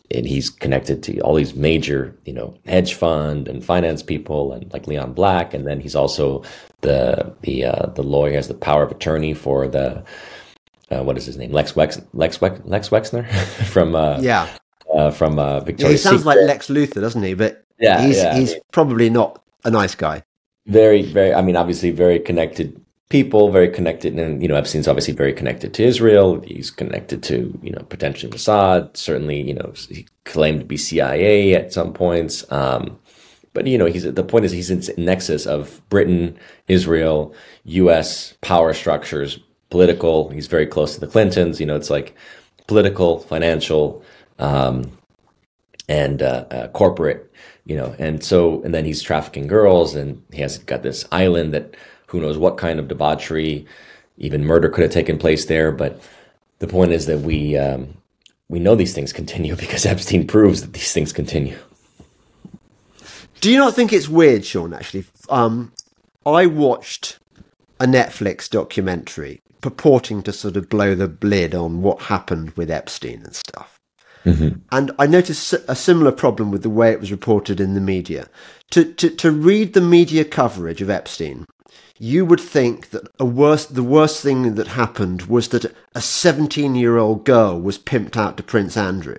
[0.10, 4.72] and he's connected to all these major, you know, hedge fund and finance people, and
[4.74, 6.44] like Leon Black, and then he's also
[6.80, 10.04] the the uh, the lawyer has the power of attorney for the
[10.90, 13.28] uh, what is his name Lex Wex Lex Wex Lex Wexner
[13.68, 14.50] from uh, yeah
[14.94, 15.90] uh, from uh, Victoria.
[15.90, 16.38] Yeah, he sounds Secret.
[16.38, 17.34] like Lex Luthor, doesn't he?
[17.34, 18.36] But yeah, he's yeah.
[18.38, 20.24] he's probably not a nice guy.
[20.68, 21.34] Very, very.
[21.34, 25.74] I mean, obviously, very connected people, very connected, and you know, Epstein's obviously very connected
[25.74, 26.40] to Israel.
[26.42, 28.96] He's connected to you know potentially Mossad.
[28.96, 32.50] Certainly, you know, he claimed to be CIA at some points.
[32.52, 32.98] Um,
[33.54, 38.34] but you know, he's the point is he's in nexus of Britain, Israel, U.S.
[38.42, 39.40] power structures,
[39.70, 40.30] political.
[40.30, 41.60] He's very close to the Clintons.
[41.60, 42.16] You know, it's like
[42.68, 44.04] political, financial,
[44.40, 44.98] um,
[45.90, 47.30] and uh, uh, corporate.
[47.66, 51.54] You know, and so and then he's trafficking girls, and he has got this island
[51.54, 51.76] that
[52.08, 53.66] who knows what kind of debauchery,
[54.18, 55.72] even murder could have taken place there.
[55.72, 56.02] But
[56.60, 57.96] the point is that we um,
[58.50, 61.58] we know these things continue because Epstein proves that these things continue.
[63.42, 64.74] Do you not think it's weird, Sean?
[64.74, 65.72] Actually, um,
[66.26, 67.18] I watched
[67.80, 73.24] a Netflix documentary purporting to sort of blow the lid on what happened with Epstein
[73.24, 73.71] and stuff.
[74.26, 74.60] Mm-hmm.
[74.72, 78.28] And I noticed a similar problem with the way it was reported in the media.
[78.72, 81.46] To, to, to read the media coverage of Epstein,
[81.98, 86.76] you would think that a worse, the worst thing that happened was that a 17
[86.76, 89.18] year old girl was pimped out to Prince Andrew.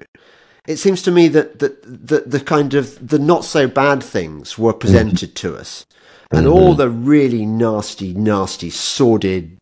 [0.67, 4.57] It seems to me that, that, that the kind of the not so bad things
[4.57, 5.49] were presented mm-hmm.
[5.49, 5.85] to us.
[6.31, 6.57] And mm-hmm.
[6.57, 9.59] all the really nasty, nasty, sordid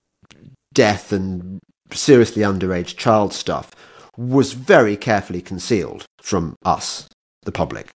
[0.73, 1.61] death and
[1.93, 3.73] seriously underage child stuff
[4.21, 7.09] was very carefully concealed from us,
[7.45, 7.89] the public.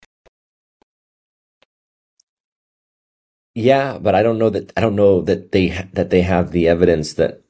[3.56, 6.68] Yeah, but I don't know that I don't know that they that they have the
[6.68, 7.42] evidence that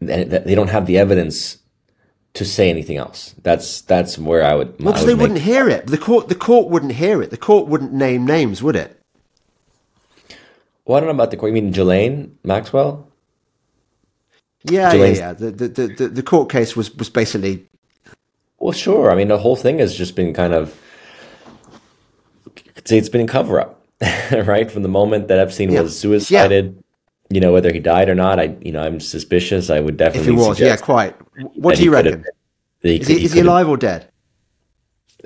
[0.00, 1.58] that they don't have the evidence
[2.34, 3.34] to say anything else.
[3.42, 4.78] That's that's where I would.
[4.78, 5.22] Well, because they make...
[5.22, 5.86] wouldn't hear it.
[5.86, 7.30] The court the court wouldn't hear it.
[7.30, 9.00] The court wouldn't name names, would it?
[10.84, 11.50] Well, I don't know about the court.
[11.50, 13.10] You mean Ghislaine Maxwell?
[14.64, 15.32] Yeah, yeah, yeah.
[15.32, 17.66] The, the the the court case was was basically
[18.66, 19.12] well, sure.
[19.12, 20.76] I mean, the whole thing has just been kind of,
[22.84, 23.86] say it's been a cover up,
[24.32, 24.68] right?
[24.68, 25.82] From the moment that Epstein yeah.
[25.82, 27.34] was suicided, yeah.
[27.34, 29.70] you know, whether he died or not, I, you know, I'm suspicious.
[29.70, 30.32] I would definitely.
[30.32, 31.14] If he was, yeah, quite.
[31.54, 32.24] What do you reckon?
[32.80, 34.10] He is he, he, is he alive or dead?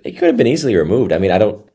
[0.05, 1.11] He could have been easily removed.
[1.11, 1.67] I mean, I don't,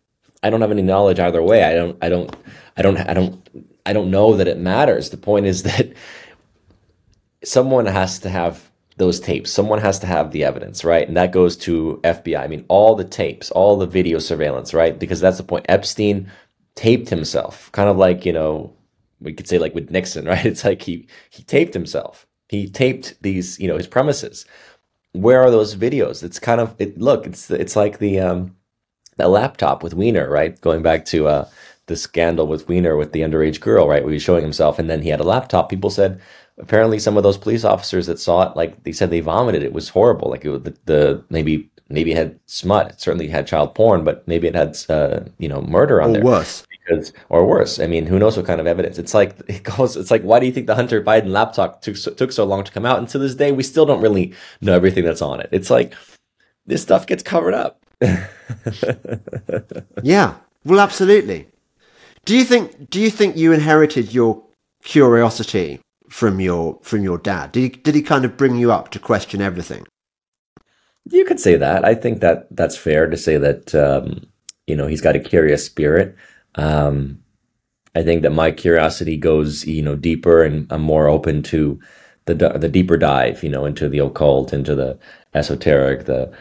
[0.44, 1.64] I don't have any knowledge either way.
[1.64, 2.36] I don't, I don't,
[2.78, 5.10] I don't, I don't, I don't know that it matters.
[5.10, 5.94] The point is that
[7.44, 9.52] someone has to have those tapes.
[9.52, 11.08] Someone has to have the evidence, right?
[11.08, 12.40] And that goes to FBI.
[12.40, 14.98] I mean, all the tapes, all the video surveillance, right?
[14.98, 15.66] Because that's the point.
[15.68, 16.32] Epstein
[16.76, 18.74] taped himself, kind of like, you know,
[19.20, 20.46] we could say like with Nixon, right?
[20.46, 22.26] It's like he he taped himself.
[22.50, 24.46] He taped these, you know, his premises.
[25.14, 26.24] Where are those videos?
[26.24, 28.56] It's kind of it look, it's it's like the um
[29.18, 30.60] the laptop with Weiner, right?
[30.62, 31.50] Going back to uh
[31.88, 34.04] the scandal with Weiner with the underage girl, right?
[34.04, 35.70] Where he was showing himself and then he had a laptop.
[35.70, 36.20] People said,
[36.58, 39.64] apparently some of those police officers that saw it, like they said they vomited.
[39.64, 40.30] It was horrible.
[40.30, 42.92] Like it, the, the maybe maybe it had smut.
[42.92, 46.14] It certainly had child porn, but maybe it had uh, you know murder on or
[46.14, 46.24] there.
[46.24, 46.66] Worse.
[46.88, 47.80] Because, or worse.
[47.80, 49.00] I mean, who knows what kind of evidence?
[49.00, 49.98] It's like it goes.
[49.98, 52.64] It's like, why do you think the Hunter Biden laptop took so, took so long
[52.64, 53.00] to come out?
[53.00, 55.50] And to this day, we still don't really know everything that's on it.
[55.52, 55.94] It's like
[56.66, 57.82] this stuff gets covered up.
[60.04, 60.36] yeah.
[60.64, 61.48] Well, absolutely.
[62.26, 62.90] Do you think?
[62.90, 64.44] Do you think you inherited your
[64.84, 67.52] curiosity from your from your dad?
[67.52, 69.86] Did he did he kind of bring you up to question everything?
[71.10, 71.86] You could say that.
[71.86, 74.26] I think that that's fair to say that um,
[74.68, 76.16] you know he's got a curious spirit.
[76.56, 77.20] Um,
[77.96, 81.80] I think that my curiosity goes you know deeper, and I'm more open to
[82.26, 84.98] the the deeper dive, you know, into the occult, into the
[85.34, 86.32] esoteric, the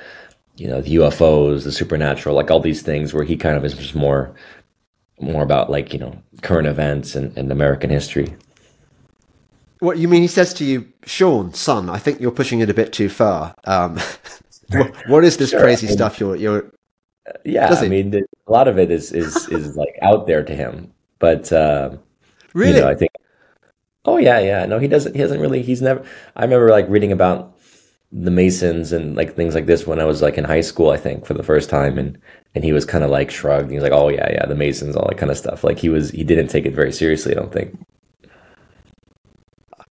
[0.57, 3.75] you know the UFOs, the supernatural, like all these things, where he kind of is
[3.75, 4.35] just more
[5.21, 8.35] more about like you know current events and, and American history.
[9.81, 10.23] What you mean?
[10.23, 13.55] He says to you, Sean, son, I think you're pushing it a bit too far.
[13.65, 13.99] Um,
[14.71, 16.71] what, what is this Sure, crazy I mean- stuff you're you're?
[17.45, 20.43] Yeah, Does I mean, the, a lot of it is is is like out there
[20.43, 21.97] to him, but uh,
[22.53, 22.75] Really?
[22.77, 23.11] you know, I think.
[24.05, 24.67] Oh yeah, yeah.
[24.67, 25.15] No, he doesn't.
[25.17, 25.63] He doesn't really.
[25.63, 26.05] He's never.
[26.37, 27.57] I remember like reading about
[28.13, 30.91] the Masons and like things like this when I was like in high school.
[30.91, 32.19] I think for the first time, and
[32.55, 33.71] and he was kind of like shrugged.
[33.71, 35.89] He was like, "Oh yeah, yeah, the Masons, all that kind of stuff." Like he
[35.89, 36.11] was.
[36.11, 37.33] He didn't take it very seriously.
[37.33, 37.75] I don't think.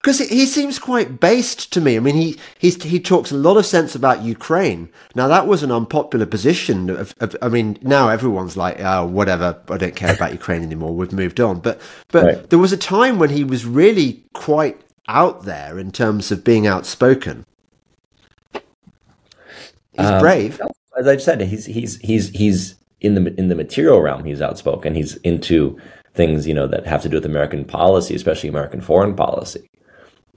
[0.03, 1.97] Because he seems quite based to me.
[1.97, 4.89] I mean, he he's, he talks a lot of sense about Ukraine.
[5.15, 6.91] Now that was an unpopular position.
[6.91, 9.61] Of, of, I mean, now everyone's like, oh, whatever.
[9.69, 10.93] I don't care about Ukraine anymore.
[10.93, 11.61] We've moved on.
[11.61, 12.51] But but Right.
[12.51, 16.67] there was a time when he was really quite out there in terms of being
[16.67, 17.47] outspoken.
[19.93, 20.61] He's Um, brave.
[20.99, 24.25] As I said, he's he's he's he's in the in the material realm.
[24.25, 24.95] He's outspoken.
[24.97, 25.79] He's into
[26.15, 29.69] things you know that have to do with American policy, especially American foreign policy.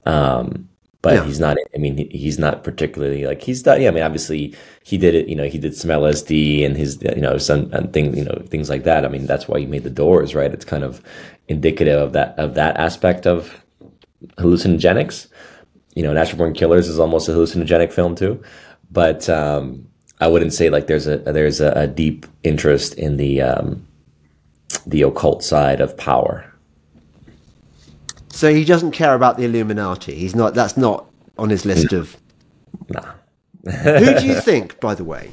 [0.06, 0.68] Um,
[1.02, 1.24] but Yeah.
[1.24, 1.56] he's not.
[1.74, 3.80] I mean, he's not particularly like he's done.
[3.80, 5.28] Yeah, I mean, obviously he did it.
[5.28, 8.42] You know, he did some LSD and his you know some and things you know
[8.48, 9.04] things like that.
[9.04, 10.52] I mean, that's why he made the Doors, right?
[10.52, 11.02] It's kind of
[11.48, 13.62] indicative of that of that aspect of
[14.38, 15.28] hallucinogenics.
[15.94, 18.42] You know, Natural Born Killers is almost a hallucinogenic film too,
[18.90, 19.86] but um,
[20.20, 23.86] I wouldn't say like there's a there's a, a deep interest in the um,
[24.86, 26.52] the occult side of power.
[28.36, 30.14] So he doesn't care about the Illuminati.
[30.14, 30.52] He's not.
[30.52, 31.06] That's not
[31.38, 32.18] on his list of.
[32.90, 33.14] Nah.
[33.64, 35.32] Who do you think, by the way?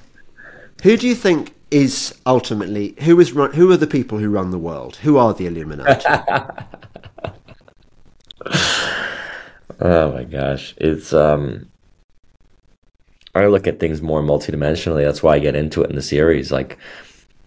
[0.83, 4.51] Who do you think is ultimately who is run, who are the people who run
[4.51, 4.95] the world?
[4.97, 6.09] Who are the Illuminati?
[9.79, 11.69] Oh my gosh, it's um.
[13.35, 15.03] I look at things more multidimensionally.
[15.03, 16.51] That's why I get into it in the series.
[16.51, 16.77] Like,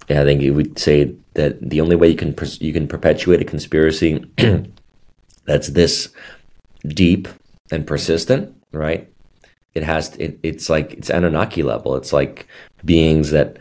[0.09, 3.41] yeah, I think you would say that the only way you can you can perpetuate
[3.41, 4.23] a conspiracy
[5.47, 6.13] that's this
[6.87, 7.29] deep
[7.71, 9.09] and persistent, right?
[9.75, 11.97] It has it, it's like it's Anunnaki level.
[11.97, 12.47] It's like
[12.85, 13.59] beings that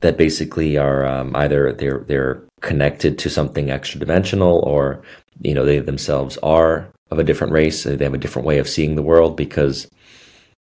[0.00, 5.02] that basically are um, either they're they're connected to something extra dimensional or
[5.42, 8.68] you know they themselves are of a different race they have a different way of
[8.68, 9.88] seeing the world because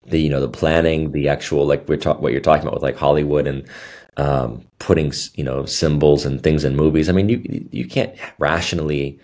[0.06, 2.82] the you know the planning the actual like we're talking what you're talking about with
[2.82, 3.66] like hollywood and
[4.18, 9.18] um, putting you know symbols and things in movies i mean you you can't rationally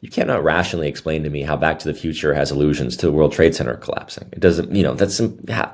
[0.00, 3.12] you cannot rationally explain to me how back to the future has allusions to the
[3.12, 4.28] world trade center collapsing.
[4.32, 5.72] It doesn't you know that's some yeah,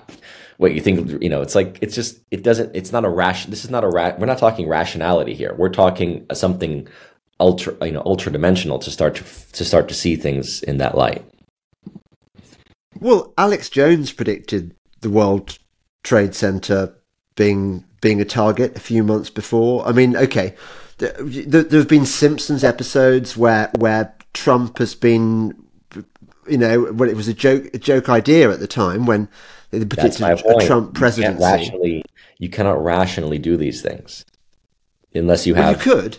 [0.57, 3.51] what you think you know it's like it's just it doesn't it's not a ration
[3.51, 5.55] this is not a ra- we're not talking rationality here.
[5.57, 6.89] We're talking something
[7.41, 10.97] ultra you know ultra dimensional to start to to start to see things in that
[10.97, 11.25] light.
[13.01, 15.59] Well, Alex Jones predicted the World
[16.03, 16.95] Trade Center
[17.37, 19.87] being being a target a few months before.
[19.87, 20.55] I mean, okay,
[20.99, 21.13] there,
[21.63, 25.55] there have been Simpsons episodes where where Trump has been,
[26.49, 29.29] you know, when it was a joke a joke idea at the time when
[29.71, 31.43] they that's predicted my a Trump you presidency.
[31.43, 32.05] rationally
[32.39, 34.25] you cannot rationally do these things
[35.15, 36.19] unless you Well, you could.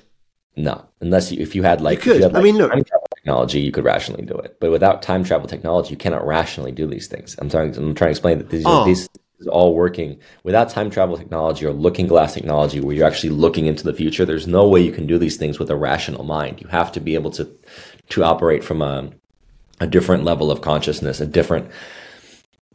[0.58, 2.18] no unless you if you had like You could.
[2.18, 5.02] you had, I mean, look- time travel technology you could rationally do it but without
[5.02, 8.38] time travel technology you cannot rationally do these things i'm trying i'm trying to explain
[8.40, 8.86] that these, Oh.
[8.86, 9.08] these
[9.40, 10.20] is all working.
[10.44, 14.26] Without time travel technology or looking glass technology where you're actually looking into the future
[14.26, 16.62] there's no way you can do these things with a rational mind.
[16.62, 17.50] You have to be able to
[18.10, 19.10] to operate from a
[19.80, 21.70] a different level of consciousness a different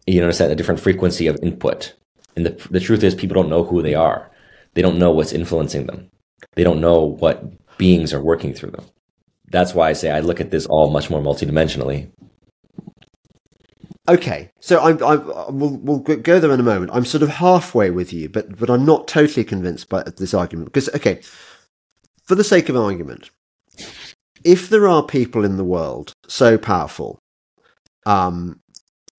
[0.06, 1.94] you understand a different frequency of input.
[2.36, 4.30] And the, the truth is people don't know who they are.
[4.74, 6.10] They don't know what's influencing them.
[6.54, 7.44] They don't know what
[7.76, 8.84] beings are working through them.
[9.50, 12.10] That's why i say i look at this all much more multidimensionally
[14.10, 16.90] Okay, so I'm, I'm we'll, we'll go there in a moment.
[16.92, 20.72] I'm sort of halfway with you, but but I'm not totally convinced by this argument
[20.72, 21.20] because okay,
[22.24, 23.30] for the sake of argument,
[24.42, 27.20] if there are people in the world so powerful,
[28.04, 28.58] um,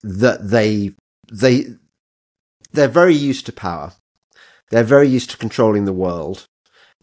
[0.04, 0.92] that they
[1.32, 1.68] they
[2.74, 3.94] they're very used to power,
[4.72, 6.48] they're very used to controlling the world,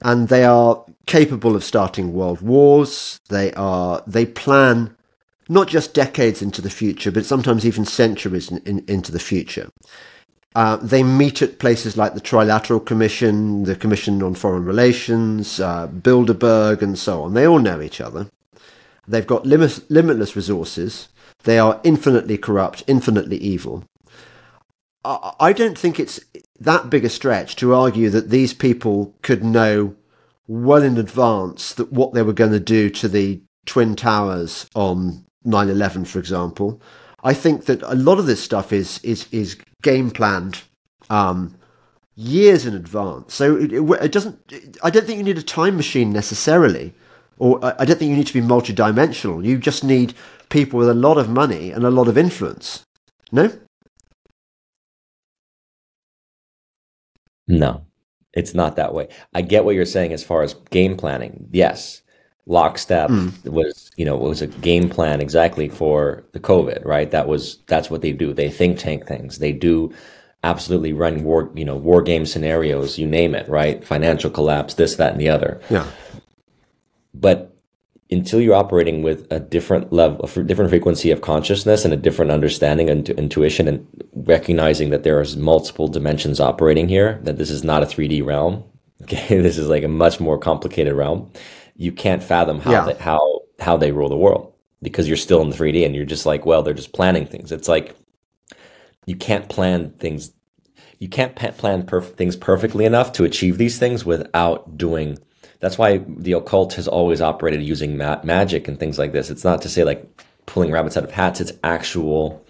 [0.02, 3.18] and they are capable of starting world wars.
[3.30, 4.94] They are they plan
[5.48, 9.70] not just decades into the future, but sometimes even centuries in, in, into the future.
[10.54, 15.86] Uh, they meet at places like the Trilateral Commission, the Commission on Foreign Relations, uh,
[15.88, 17.34] Bilderberg, and so on.
[17.34, 18.30] They all know each other.
[19.06, 21.08] They've got limit, limitless resources.
[21.44, 23.84] They are infinitely corrupt, infinitely evil.
[25.04, 26.20] I, I don't think it's
[26.58, 29.94] that big a stretch to argue that these people could know
[30.46, 35.24] well in advance that what they were going to do to the Twin Towers on
[35.48, 36.80] 9/11, for example.
[37.24, 40.62] I think that a lot of this stuff is is is game planned
[41.10, 41.56] um,
[42.14, 43.34] years in advance.
[43.34, 44.38] So it, it, it doesn't.
[44.82, 46.94] I don't think you need a time machine necessarily,
[47.38, 49.44] or I I don't think you need to be multidimensional.
[49.44, 50.14] You just need
[50.48, 52.84] people with a lot of money and a lot of influence.
[53.32, 53.50] No?
[57.46, 57.86] No,
[58.34, 59.08] it's not that way.
[59.34, 61.48] I get what you're saying as far as game planning.
[61.50, 62.02] Yes,
[62.48, 63.32] lockstep mm.
[63.44, 67.10] was you know it was a game plan exactly for the covid right?
[67.10, 68.32] That was that's what they do.
[68.32, 69.38] They think tank things.
[69.38, 69.92] They do
[70.44, 73.84] absolutely run war you know war game scenarios you name it right?
[73.84, 75.60] Financial collapse this that and the other.
[75.70, 75.86] Yeah.
[77.14, 77.54] But
[78.10, 82.30] until you're operating with a different level a different frequency of consciousness and a different
[82.30, 87.62] understanding and intuition and recognizing that there is multiple dimensions operating here that this is
[87.62, 88.64] not a 3d realm
[89.02, 89.40] okay?
[89.40, 91.30] This is like a much more complicated realm
[91.78, 92.84] you can't fathom how yeah.
[92.84, 94.52] they, how how they rule the world
[94.82, 97.50] because you're still in 3D and you're just like, well, they're just planning things.
[97.50, 97.96] It's like
[99.06, 100.32] you can't plan things.
[100.98, 105.18] You can't plan perf- things perfectly enough to achieve these things without doing.
[105.60, 109.30] That's why the occult has always operated using ma- magic and things like this.
[109.30, 110.04] It's not to say like
[110.46, 111.40] pulling rabbits out of hats.
[111.40, 112.44] It's actual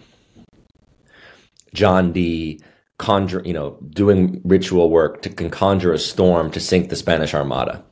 [1.73, 2.61] John Dee
[2.97, 7.83] conjure, you know, doing ritual work to conjure a storm to sink the Spanish Armada.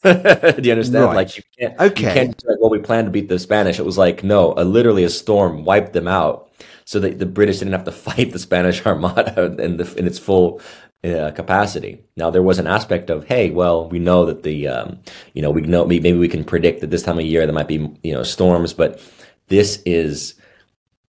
[0.02, 1.04] Do you understand?
[1.04, 1.16] Right.
[1.16, 1.78] Like you can't.
[1.78, 2.08] Okay.
[2.08, 3.78] You can't like, well, we plan to beat the Spanish.
[3.78, 6.50] It was like no, a, literally a storm wiped them out,
[6.86, 10.18] so that the British didn't have to fight the Spanish Armada in, the, in its
[10.18, 10.60] full
[11.04, 12.00] uh, capacity.
[12.16, 15.00] Now there was an aspect of hey, well, we know that the um,
[15.34, 17.68] you know we know maybe we can predict that this time of year there might
[17.68, 19.02] be you know storms, but
[19.48, 20.34] this is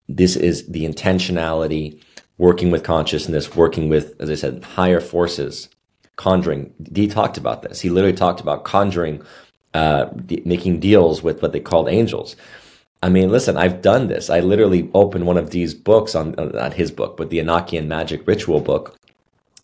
[0.10, 2.02] this is the intentionality
[2.38, 5.70] working with consciousness, working with, as I said, higher forces
[6.22, 6.72] conjuring.
[6.93, 7.82] He talked about this.
[7.82, 9.24] He literally talked about conjuring,
[9.74, 12.36] uh, d- making deals with what they called angels.
[13.01, 14.30] I mean, listen, I've done this.
[14.30, 18.28] I literally opened one of these books on, not his book, but the Enochian Magic
[18.28, 18.95] Ritual book.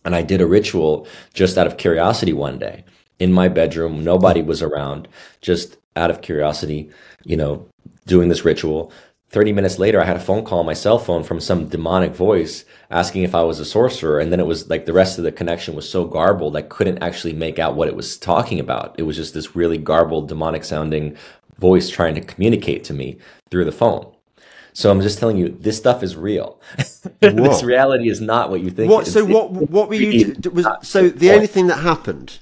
[0.04, 2.84] And I did a ritual just out of curiosity one day
[3.20, 4.02] in my bedroom.
[4.02, 5.06] Nobody was around,
[5.40, 6.90] just out of curiosity,
[7.24, 7.64] you know,
[8.06, 8.90] doing this ritual.
[9.30, 12.14] 30 minutes later, I had a phone call on my cell phone from some demonic
[12.14, 14.20] voice asking if I was a sorcerer.
[14.20, 17.02] And then it was like the rest of the connection was so garbled, I couldn't
[17.02, 18.94] actually make out what it was talking about.
[18.98, 21.16] It was just this really garbled, demonic sounding
[21.58, 23.18] voice trying to communicate to me
[23.50, 24.10] through the phone.
[24.72, 26.60] So I'm just telling you, this stuff is real.
[27.20, 28.90] this reality is not what you think.
[28.90, 29.50] What, so what?
[29.50, 30.36] What were you?
[30.52, 32.38] was, so the only thing that happened.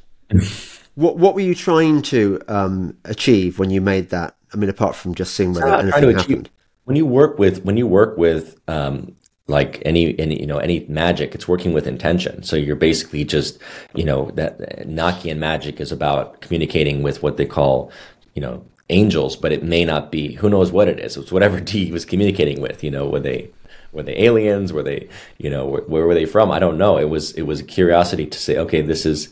[0.97, 4.37] what What were you trying to um, achieve when you made that?
[4.53, 6.51] I mean, apart from just seeing whether anything happened
[6.87, 9.15] when you work with when you work with um,
[9.49, 12.43] like any any you know any magic it's working with intention.
[12.43, 13.59] So you're basically just
[13.95, 17.91] you know that Enochian magic is about communicating with what they call
[18.35, 21.17] you know angels but it may not be who knows what it is.
[21.17, 23.51] It's whatever Dee was communicating with you know were they
[23.93, 24.73] were they aliens?
[24.73, 25.09] Were they
[25.39, 26.53] you know where, where were they from?
[26.53, 26.99] I don't know.
[26.99, 29.29] It was it was a curiosity to say okay this is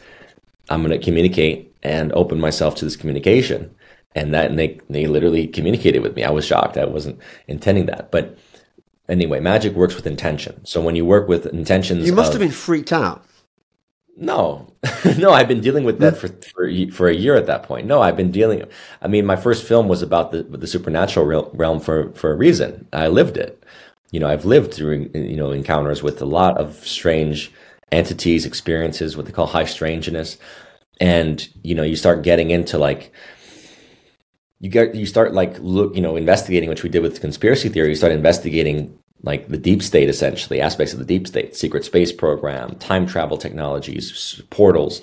[0.71, 3.75] i'm going to communicate and open myself to this communication
[4.15, 6.25] and that and they they literally communicated with me.
[6.25, 6.77] I was shocked.
[6.77, 8.39] I wasn't intending that, but
[9.09, 10.65] anyway, magic works with intention.
[10.65, 13.25] So when you work with intentions, you must of, have been freaked out.
[14.17, 14.73] No,
[15.19, 17.87] no, I've been dealing with that for, for for a year at that point.
[17.87, 18.63] No, I've been dealing.
[19.03, 22.87] I mean, my first film was about the the supernatural realm for for a reason.
[22.93, 23.63] I lived it.
[24.13, 27.51] You know, I've lived through you know encounters with a lot of strange
[27.91, 30.39] entities, experiences, what they call high strangeness,
[31.01, 33.13] and you know, you start getting into like
[34.61, 37.91] you get you start like look you know investigating which we did with conspiracy theory
[37.91, 42.13] you start investigating like the deep state essentially aspects of the deep state secret space
[42.13, 45.03] program time travel technologies portals.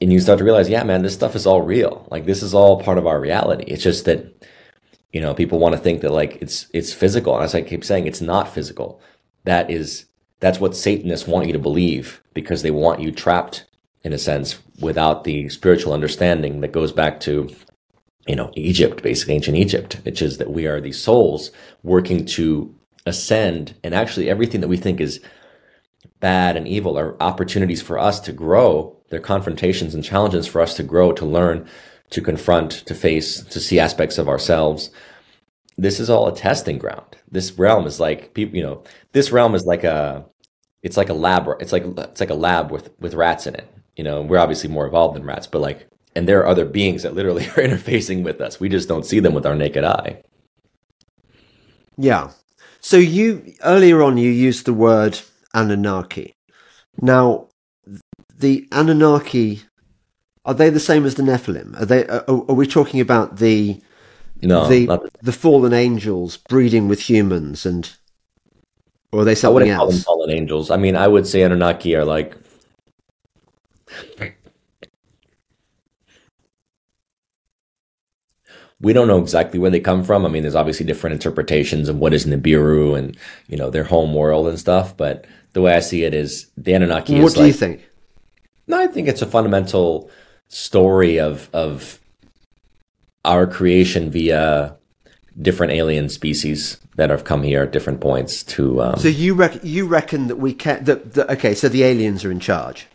[0.00, 2.06] And you start to realize yeah man this stuff is all real.
[2.10, 3.64] Like this is all part of our reality.
[3.64, 4.46] It's just that
[5.12, 7.34] you know people want to think that like it's it's physical.
[7.34, 9.00] And as i keep saying it's not physical.
[9.44, 10.06] That is
[10.40, 13.64] that's what satanists want you to believe because they want you trapped
[14.04, 17.48] in a sense without the spiritual understanding that goes back to
[18.26, 21.50] you know, Egypt, basically ancient Egypt, which is that we are these souls
[21.82, 22.74] working to
[23.06, 25.20] ascend, and actually everything that we think is
[26.20, 28.96] bad and evil are opportunities for us to grow.
[29.10, 31.68] They're confrontations and challenges for us to grow, to learn,
[32.10, 34.90] to confront, to face, to see aspects of ourselves.
[35.76, 37.16] This is all a testing ground.
[37.30, 40.24] This realm is like people, you know, this realm is like a,
[40.82, 41.48] it's like a lab.
[41.60, 43.68] It's like it's like a lab with with rats in it.
[43.96, 47.02] You know, we're obviously more evolved than rats, but like and there are other beings
[47.02, 48.60] that literally are interfacing with us.
[48.60, 50.22] We just don't see them with our naked eye.
[51.96, 52.30] Yeah.
[52.80, 55.20] So you earlier on you used the word
[55.54, 56.34] Anunnaki.
[57.00, 57.48] Now,
[58.38, 59.62] the Anunnaki
[60.44, 61.80] are they the same as the Nephilim?
[61.80, 62.06] Are they?
[62.06, 63.80] Uh, are, are we talking about the
[64.42, 67.92] no the the, the fallen angels breeding with humans and?
[69.12, 69.78] Or are they something I wouldn't else?
[69.78, 70.70] call them fallen angels.
[70.70, 72.34] I mean, I would say Anunnaki are like
[78.82, 80.26] we don't know exactly where they come from.
[80.26, 83.16] I mean, there's obviously different interpretations of what is Nibiru and
[83.48, 84.96] you know their home world and stuff.
[84.96, 87.16] But the way I see it is the Anunnaki.
[87.16, 87.22] Is.
[87.22, 87.88] What do like, you think?
[88.66, 90.10] No, I think it's a fundamental
[90.48, 92.00] story of of
[93.24, 94.76] our creation via
[95.40, 98.82] different alien species that have come here at different points to.
[98.82, 101.54] Um, So you reckon you reckon that we can that, that okay?
[101.54, 102.86] So the aliens are in charge,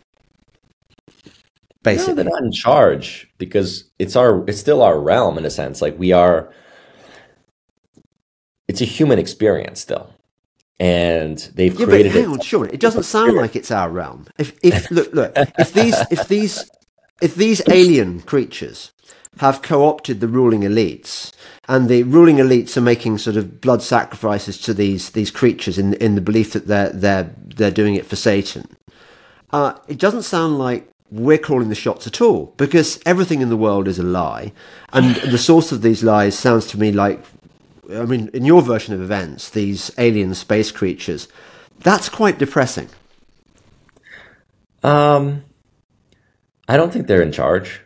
[1.82, 2.14] basically.
[2.14, 5.82] they're not in charge because it's our it's still our realm in a sense.
[5.82, 6.52] Like we are.
[8.66, 10.12] It's a human experience still,
[10.78, 12.28] and they've yeah, but hang it.
[12.28, 12.68] on, Sean.
[12.68, 14.26] It doesn't sound like it's our realm.
[14.38, 16.70] If if look look if these if these
[17.22, 18.92] if these alien creatures
[19.38, 21.32] have co-opted the ruling elites,
[21.68, 25.94] and the ruling elites are making sort of blood sacrifices to these these creatures in
[25.94, 28.68] in the belief that they're they're they're doing it for Satan.
[29.50, 33.56] Uh, it doesn't sound like we're calling the shots at all because everything in the
[33.56, 34.52] world is a lie,
[34.92, 37.24] and the source of these lies sounds to me like,
[37.92, 41.28] I mean, in your version of events, these alien space creatures,
[41.80, 42.88] that's quite depressing.
[44.82, 45.44] Um,
[46.68, 47.80] I don't think they're in charge.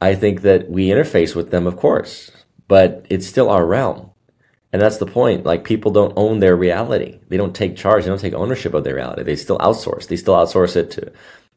[0.00, 2.30] I think that we interface with them, of course,
[2.68, 4.10] but it's still our realm.
[4.72, 5.44] And that's the point.
[5.44, 7.20] Like people don't own their reality.
[7.28, 8.02] They don't take charge.
[8.02, 9.22] They don't take ownership of their reality.
[9.22, 10.08] They still outsource.
[10.08, 11.12] They still outsource it to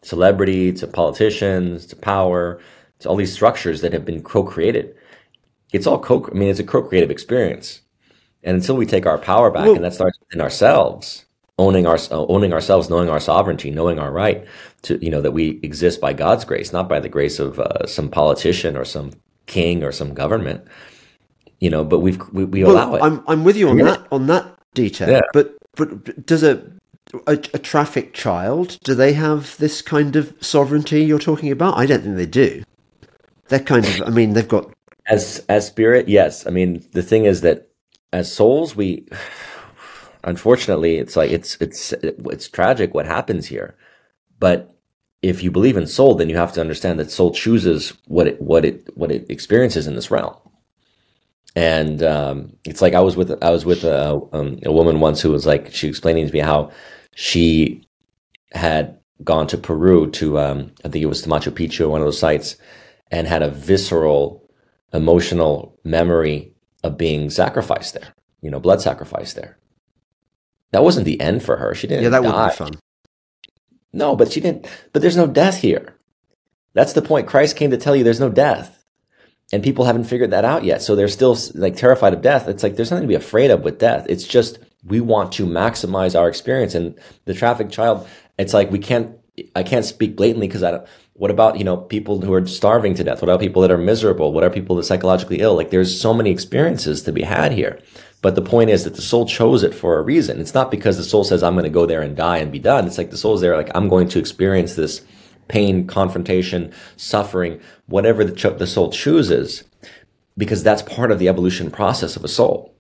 [0.08, 2.60] celebrity, to politicians, to power,
[3.00, 4.96] to all these structures that have been co-created.
[5.74, 6.26] It's all co.
[6.32, 7.82] I mean, it's a co-creative experience.
[8.44, 11.26] And until we take our power back, Well- and that starts in ourselves,
[11.60, 14.46] owning our owning ourselves, knowing our sovereignty, knowing our right
[14.84, 17.86] to you know that we exist by God's grace, not by the grace of uh,
[17.86, 19.12] some politician or some
[19.48, 20.62] king or some government.
[21.60, 23.02] You know, but we've we, we allow it.
[23.04, 25.10] I'm I'm with you on that on that detail.
[25.10, 25.22] Yeah.
[25.34, 26.64] But but does a,
[27.26, 31.78] a a traffic child do they have this kind of sovereignty you're talking about?
[31.78, 32.64] I don't think they do.
[33.50, 34.02] They're kind of.
[34.02, 34.72] I mean, they've got.
[35.08, 37.70] as as spirit yes i mean the thing is that
[38.12, 39.08] as souls we
[40.24, 43.76] unfortunately it's like it's it's it's tragic what happens here
[44.40, 44.76] but
[45.22, 48.42] if you believe in soul then you have to understand that soul chooses what it
[48.42, 50.36] what it what it experiences in this realm
[51.56, 55.22] and um, it's like i was with i was with a, um, a woman once
[55.22, 56.70] who was like she explaining to me how
[57.20, 57.82] she
[58.52, 62.06] had gone to peru to um, i think it was to machu picchu one of
[62.06, 62.56] those sites
[63.10, 64.48] and had a visceral
[64.94, 66.54] emotional memory
[66.84, 69.58] of being sacrificed there, you know, blood sacrificed there.
[70.72, 71.74] That wasn't the end for her.
[71.74, 72.44] She didn't Yeah, that die.
[72.44, 72.72] would be fun.
[73.94, 74.68] No, but she didn't.
[74.94, 75.96] But there's no death here.
[76.74, 77.28] That's the point.
[77.28, 78.84] Christ came to tell you there's no death.
[79.54, 80.82] And people haven't figured that out yet.
[80.82, 82.48] So they're still like terrified of death.
[82.50, 84.06] It's like there's nothing to be afraid of with death.
[84.10, 86.76] It's just we want to maximize our experience.
[86.76, 88.08] And the traffic child,
[88.38, 89.18] it's like we can't,
[89.56, 92.94] I can't speak blatantly because I don't, what about, you know, people who are starving
[92.96, 93.22] to death?
[93.22, 94.34] What about people that are miserable?
[94.34, 95.56] What are people that are psychologically ill?
[95.56, 97.80] Like there's so many experiences to be had here.
[98.22, 100.40] But the point is that the soul chose it for a reason.
[100.40, 102.60] It's not because the soul says, I'm going to go there and die and be
[102.60, 102.88] done.
[102.88, 105.02] It's like the soul's there, like, I'm going to experience this
[105.48, 109.64] pain, confrontation, suffering, whatever the, cho- the soul chooses,
[110.36, 112.76] because that's part of the evolution process of a soul.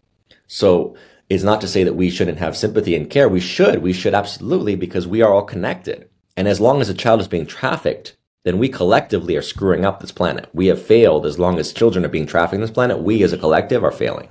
[0.47, 0.95] So
[1.29, 3.27] it's not to say that we shouldn't have sympathy and care.
[3.27, 3.81] We should.
[3.81, 6.09] We should absolutely, because we are all connected.
[6.37, 8.15] And as long as a child is being trafficked,
[8.45, 10.47] then we collectively are screwing up this planet.
[10.53, 12.99] We have failed as long as children are being trafficked in this planet.
[12.99, 14.29] We as a collective are failing.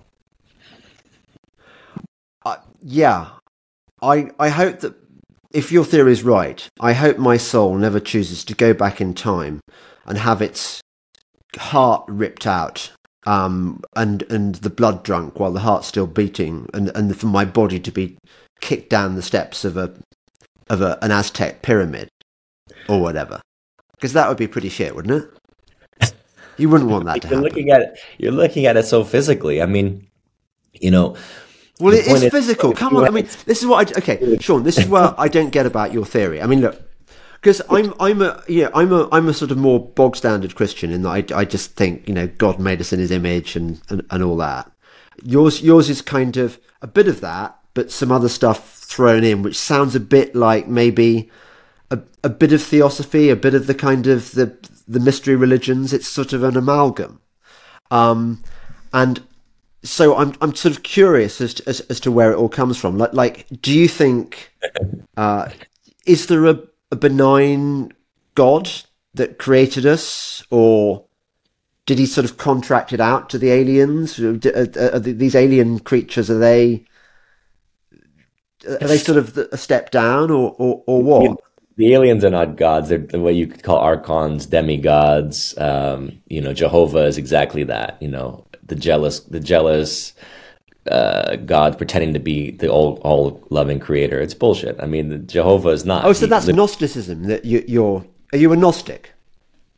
[2.45, 3.31] Uh, yeah,
[4.01, 4.95] I I hope that
[5.53, 9.13] if your theory is right, I hope my soul never chooses to go back in
[9.13, 9.61] time
[10.07, 10.81] and have its
[11.59, 12.93] heart ripped out
[13.27, 17.45] um, and and the blood drunk while the heart's still beating, and and for my
[17.45, 18.17] body to be
[18.61, 19.93] kicked down the steps of a
[20.71, 22.09] of a, an Aztec pyramid
[22.89, 23.41] or whatever,
[23.97, 25.25] because that would be pretty shit, wouldn't
[26.01, 26.13] it?
[26.59, 27.43] You wouldn't want that to You're happen.
[27.45, 27.99] looking at it.
[28.17, 29.61] You're looking at it so physically.
[29.61, 30.07] I mean,
[30.73, 31.15] you know,
[31.81, 32.73] Well, it is point is is- physical.
[32.73, 34.63] Come on, I mean, this is what I okay, Sean.
[34.63, 36.41] This is what I don't get about your theory.
[36.41, 36.81] I mean, look,
[37.47, 40.91] because I'm I'm a yeah I'm a I'm a sort of more bog standard Christian
[40.91, 43.81] in that I, I just think you know God made us in His image and,
[43.89, 44.69] and and all that.
[45.23, 49.43] Yours yours is kind of a bit of that, but some other stuff thrown in,
[49.43, 51.31] which sounds a bit like maybe
[51.93, 54.53] a a bit of theosophy, a bit of the kind of the
[54.89, 55.93] the mystery religions.
[55.93, 57.21] It's sort of an amalgam.
[57.93, 58.43] Um,
[58.93, 59.23] and
[59.85, 62.77] so I'm I'm sort of curious as to, as, as to where it all comes
[62.77, 62.99] from.
[62.99, 64.51] Like, like do you think
[65.17, 65.51] uh,
[66.07, 66.61] is there a,
[66.91, 67.93] a benign
[68.35, 68.71] God
[69.15, 71.05] that created us, or
[71.87, 74.19] did he sort of contract it out to the aliens?
[74.19, 76.85] Are, are, are these alien creatures are they
[78.69, 81.41] are they sort of a step down, or or, or what?
[81.77, 82.89] the aliens are not gods.
[82.89, 85.57] They're the way you could call archons, demigods.
[85.59, 87.99] Um, you know, Jehovah is exactly that.
[88.01, 90.15] You know, the jealous the jealous
[90.89, 94.21] uh, God pretending to be the all all loving creator.
[94.21, 94.77] It's bullshit.
[94.81, 96.05] I mean, Jehovah is not.
[96.05, 97.25] Oh, so that's Gnosticism.
[97.25, 99.13] That you, you're are you a Gnostic?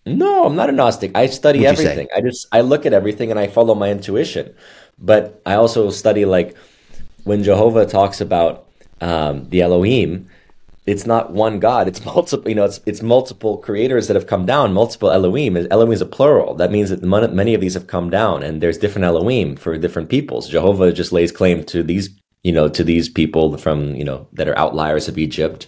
[0.06, 1.12] No, I'm not a Gnostic.
[1.14, 2.09] I study everything.
[2.14, 4.54] I just I look at everything and I follow my intuition.
[4.98, 6.56] But I also study like
[7.24, 8.66] when Jehovah talks about
[9.00, 10.28] um, the Elohim,
[10.89, 11.86] it's not one God.
[11.86, 12.49] It's multiple.
[12.49, 14.72] You know, it's it's multiple creators that have come down.
[14.72, 15.57] Multiple Elohim.
[15.57, 16.55] Elohim is a plural.
[16.55, 20.09] That means that many of these have come down, and there's different Elohim for different
[20.09, 20.49] peoples.
[20.49, 22.09] Jehovah just lays claim to these,
[22.43, 25.66] you know, to these people from you know that are outliers of Egypt,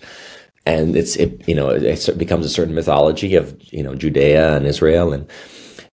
[0.64, 4.66] and it's it you know it becomes a certain mythology of you know Judea and
[4.66, 5.30] Israel and.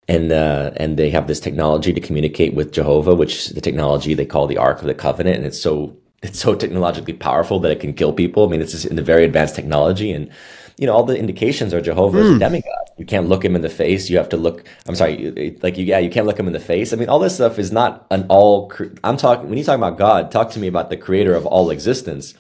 [0.10, 4.26] And uh, and they have this technology to communicate with Jehovah, which the technology they
[4.26, 7.80] call the Ark of the Covenant, and it's so it's so technologically powerful that it
[7.80, 8.46] can kill people.
[8.46, 10.30] I mean, it's just in the very advanced technology, and
[10.78, 12.40] you know all the indications are Jehovah's mm.
[12.40, 12.74] demigod.
[12.98, 14.10] You can't look him in the face.
[14.10, 14.64] You have to look.
[14.88, 16.92] I'm sorry, like you, yeah, you can't look him in the face.
[16.92, 18.72] I mean, all this stuff is not an all.
[19.04, 20.32] I'm talking when you talk about God.
[20.32, 22.34] Talk to me about the Creator of all existence.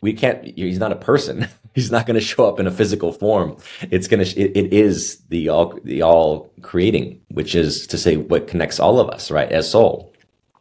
[0.00, 0.44] We can't.
[0.44, 1.48] He's not a person.
[1.74, 3.58] he's not going to show up in a physical form.
[3.90, 4.40] It's going to.
[4.40, 8.98] It, it is the all the all creating, which is to say what connects all
[8.98, 9.52] of us, right?
[9.52, 10.14] As soul,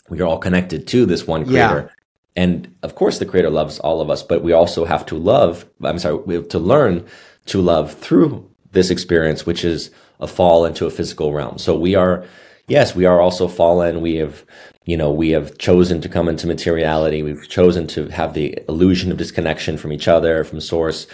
[0.10, 1.88] we are all connected to this one Creator.
[1.88, 1.94] Yeah
[2.38, 5.66] and of course, the Creator loves all of us, but we also have to love,
[5.84, 7.04] I'm sorry, we have to learn
[7.48, 11.58] to love through this experience, which is a fall into a physical realm.
[11.58, 12.24] So we are,
[12.68, 14.02] yes, we are also fallen.
[14.02, 14.46] We have,
[14.86, 17.24] you know, we have chosen to come into materiality.
[17.24, 21.08] We've chosen to have the illusion of disconnection from each other, from source.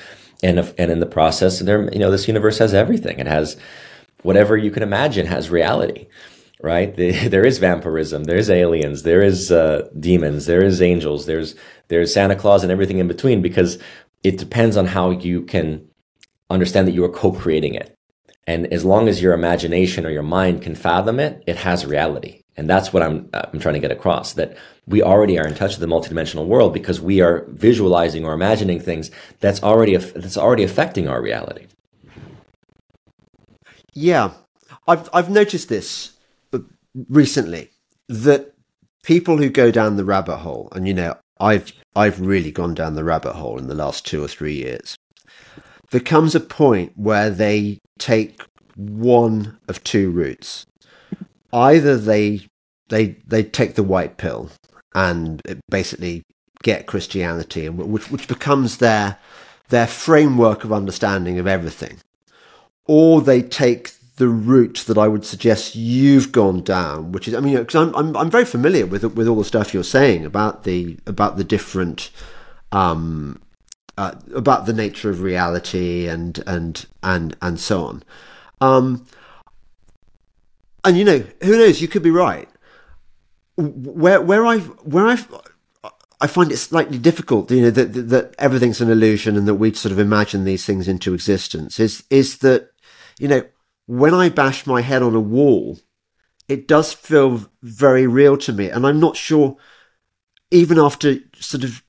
[0.44, 3.20] And, and in the process, there, you know, this universe has everything.
[3.20, 3.56] It has
[4.24, 6.08] whatever you can imagine has reality
[6.64, 6.96] right?
[6.98, 11.54] there is vampirism, there's aliens, there is uh, demons, there is angels, there's
[11.90, 13.78] there's Santa Claus and everything in between because
[14.24, 15.88] it depends on how you can
[16.50, 17.96] understand that you are co-creating it.
[18.48, 22.42] And as long as your imagination or your mind can fathom it, it has reality.
[22.56, 24.58] And that's what I'm I'm trying to get across that
[24.88, 28.80] we already are in touch with the multidimensional world because we are visualizing or imagining
[28.80, 31.68] things that's already that's already affecting our reality.
[33.94, 34.32] Yeah.
[34.88, 36.13] I've I've noticed this
[37.10, 37.72] recently
[38.10, 38.54] that
[39.04, 42.96] people who go down the rabbit hole, and you know, I've I've really gone down
[42.96, 44.96] the rabbit hole in the last two or three years.
[45.92, 48.42] There comes a point where they take
[48.76, 50.66] one of two routes.
[51.52, 52.48] Either they
[52.90, 54.50] they they take the white pill
[54.96, 56.24] and basically
[56.64, 59.18] get Christianity, and which which becomes their
[59.70, 61.98] their framework of understanding of everything,
[62.86, 67.40] or they take the route that I would suggest you've gone down, which is, I
[67.40, 70.64] mean, because I'm, I'm I'm very familiar with with all the stuff you're saying about
[70.64, 72.12] the about the different
[72.72, 73.42] um,
[73.98, 78.04] uh, about the nature of reality and and and and so on.
[78.62, 79.06] Um,
[80.84, 81.82] and you know, who knows?
[81.82, 82.50] You could be right.
[83.56, 85.18] Where where I where I
[86.22, 89.56] I find it slightly difficult, you know, that, that that everything's an illusion and that
[89.56, 91.80] we sort of imagine these things into existence.
[91.80, 92.72] Is is that
[93.20, 93.44] you know
[93.86, 95.80] when I bash my head on a wall,
[96.48, 98.70] it does feel very real to me.
[98.70, 99.58] And I'm not sure,
[100.52, 101.84] even after sort of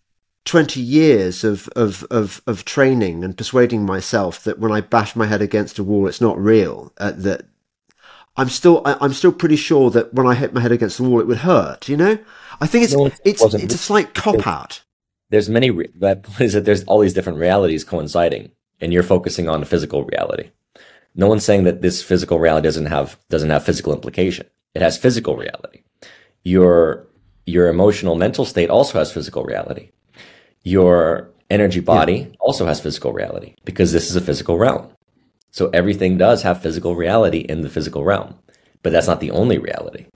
[0.45, 5.27] 20 years of, of, of, of training and persuading myself that when I bash my
[5.27, 7.47] head against a wall, it's not real, uh, that
[8.37, 11.05] I'm still, I, am still pretty sure that when I hit my head against the
[11.05, 12.19] wall, it would hurt, you know?
[12.61, 14.83] I think it's, no, it's, it's a slight cop out.
[15.31, 19.49] There's many, re- that is that there's all these different realities coinciding and you're focusing
[19.49, 20.51] on the physical reality.
[21.15, 24.47] No one's saying that this physical reality doesn't have doesn't have physical implication.
[24.75, 25.83] It has physical reality.
[26.43, 27.07] Your
[27.47, 29.91] your emotional mental state also has physical reality.
[30.63, 32.37] Your energy body yeah.
[32.41, 34.89] also has physical reality because this is a physical realm.
[35.51, 38.35] So everything does have physical reality in the physical realm,
[38.83, 40.07] but that's not the only reality.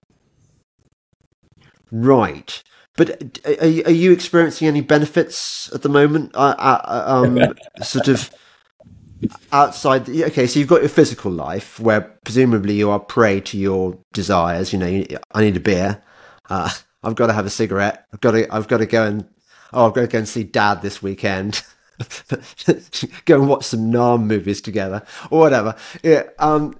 [1.92, 2.62] Right.
[2.96, 6.34] But are, are you experiencing any benefits at the moment?
[6.34, 8.30] Uh, uh, um, sort of
[9.52, 13.58] outside the, okay so you've got your physical life where presumably you are prey to
[13.58, 16.02] your desires you know you, i need a beer.
[16.48, 16.70] Uh,
[17.02, 18.06] i've got to have a cigarette.
[18.12, 19.28] I've got to i've got to go and
[19.72, 21.62] oh i've got to go and see dad this weekend.
[23.24, 25.02] Go and watch some Nam movies together
[25.32, 25.74] or whatever.
[26.02, 26.78] Yeah um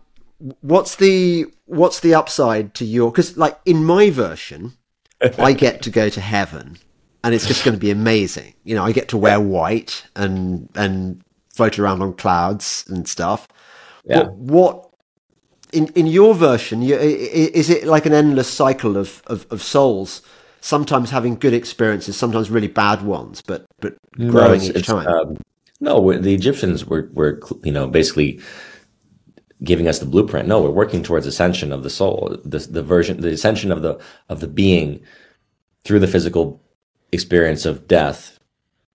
[0.61, 4.75] what's the what's the upside to your because like in my version
[5.39, 6.79] i get to go to heaven
[7.25, 8.55] and it's just going to be amazing.
[8.63, 11.25] You know i get to wear white and and
[11.59, 13.49] float around on clouds and stuff.
[14.05, 14.23] Yeah.
[14.23, 14.91] What, what
[15.73, 16.83] in in your version?
[16.83, 20.23] You, is it like an endless cycle of, of, of souls?
[20.61, 25.07] Sometimes having good experiences, sometimes really bad ones, but but growing no, each time.
[25.07, 25.37] Um,
[25.81, 28.41] no, the Egyptians were were you know basically
[29.65, 30.49] giving us the blueprint.
[30.49, 33.99] No, we're working towards ascension of the soul, the, the version, the ascension of the
[34.29, 35.01] of the being
[35.85, 36.61] through the physical
[37.13, 38.38] experience of death,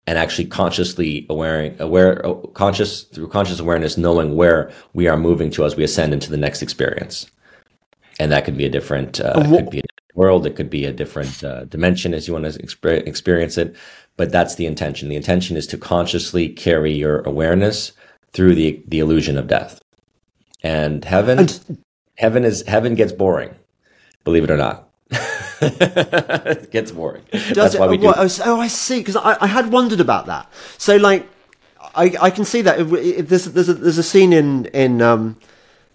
[0.06, 2.22] and actually consciously aware, aware,
[2.54, 6.38] conscious through conscious awareness, knowing where we are moving to as we ascend into the
[6.38, 7.30] next experience,
[8.20, 10.86] and that could be a different, uh, could be a different world, it could be
[10.86, 13.76] a different uh, dimension as you want to exp- experience it,
[14.18, 15.10] but that's the intention.
[15.10, 17.94] The intention is to consciously carry your awareness
[18.34, 19.80] through the the illusion of death.
[20.64, 21.84] And heaven and,
[22.18, 23.56] heaven is heaven gets boring
[24.24, 24.90] believe it or not
[25.62, 27.24] it gets boring.
[27.54, 28.14] That's it, why we do.
[28.16, 30.52] Oh i see because I, I had wondered about that.
[30.78, 31.28] So like
[31.96, 35.02] i i can see that if, if there's there's a, there's a scene in in
[35.02, 35.38] um,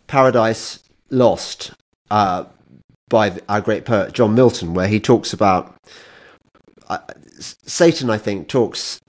[0.06, 0.80] paradise
[1.10, 1.72] lost
[2.10, 2.44] uh,
[3.08, 5.74] by our great poet john milton where he talks about
[6.88, 6.98] uh,
[7.40, 9.00] satan i think talks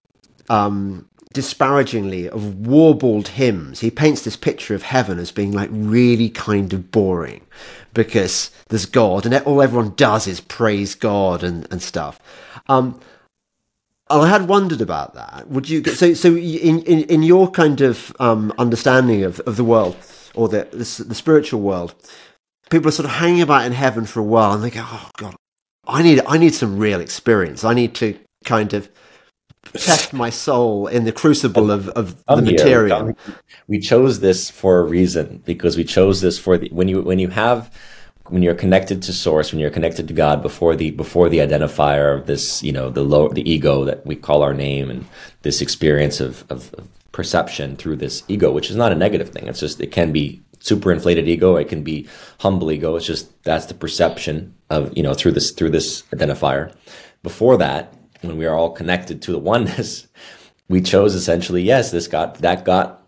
[0.48, 3.78] um, disparagingly of warbled hymns.
[3.78, 7.42] He paints this picture of heaven as being like really kind of boring
[7.94, 12.20] because there's God and all everyone does is praise God and, and stuff.
[12.68, 13.00] Um,
[14.08, 15.48] I had wondered about that.
[15.48, 19.64] Would you so so in in, in your kind of um, understanding of, of the
[19.64, 19.96] world
[20.34, 21.94] or the, the the spiritual world,
[22.70, 25.10] people are sort of hanging about in heaven for a while and they go, oh
[25.16, 25.36] God,
[25.86, 27.64] I need I need some real experience.
[27.64, 28.88] I need to kind of
[29.72, 33.06] test my soul in the crucible of, of the material.
[33.06, 33.16] Here.
[33.68, 37.18] We chose this for a reason because we chose this for the when you when
[37.18, 37.70] you have
[38.28, 42.16] when you're connected to source, when you're connected to God before the before the identifier
[42.16, 45.04] of this, you know, the low the ego that we call our name and
[45.42, 49.46] this experience of, of, of perception through this ego, which is not a negative thing.
[49.46, 52.08] It's just it can be super inflated ego, it can be
[52.38, 52.96] humble ego.
[52.96, 56.74] It's just that's the perception of, you know, through this through this identifier.
[57.22, 60.06] Before that, when we are all connected to the oneness,
[60.68, 63.02] we chose essentially, yes, this got, that got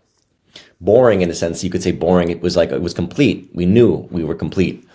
[0.81, 1.63] boring in a sense.
[1.63, 2.29] You could say boring.
[2.29, 3.49] It was like, it was complete.
[3.53, 4.87] We knew we were complete.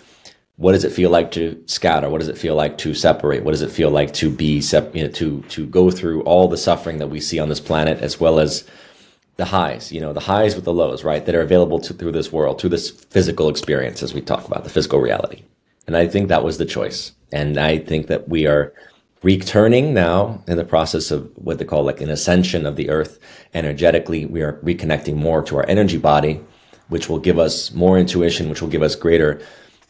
[0.57, 2.09] What does it feel like to scatter?
[2.09, 3.43] What does it feel like to separate?
[3.43, 6.47] What does it feel like to be, sep- you know, to, to go through all
[6.47, 8.65] the suffering that we see on this planet as well as
[9.37, 11.25] the highs, you know, the highs with the lows, right?
[11.25, 14.65] That are available to, through this world, through this physical experience, as we talk about
[14.65, 15.43] the physical reality.
[15.87, 17.13] And I think that was the choice.
[17.31, 18.73] And I think that we are,
[19.21, 23.19] returning now in the process of what they call like an ascension of the earth
[23.53, 24.25] energetically.
[24.25, 26.41] We are reconnecting more to our energy body
[26.87, 29.41] which will give us more intuition which will give us greater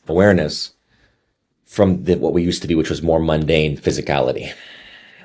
[0.08, 0.72] awareness
[1.66, 4.52] from the, what we used to be which was more mundane physicality.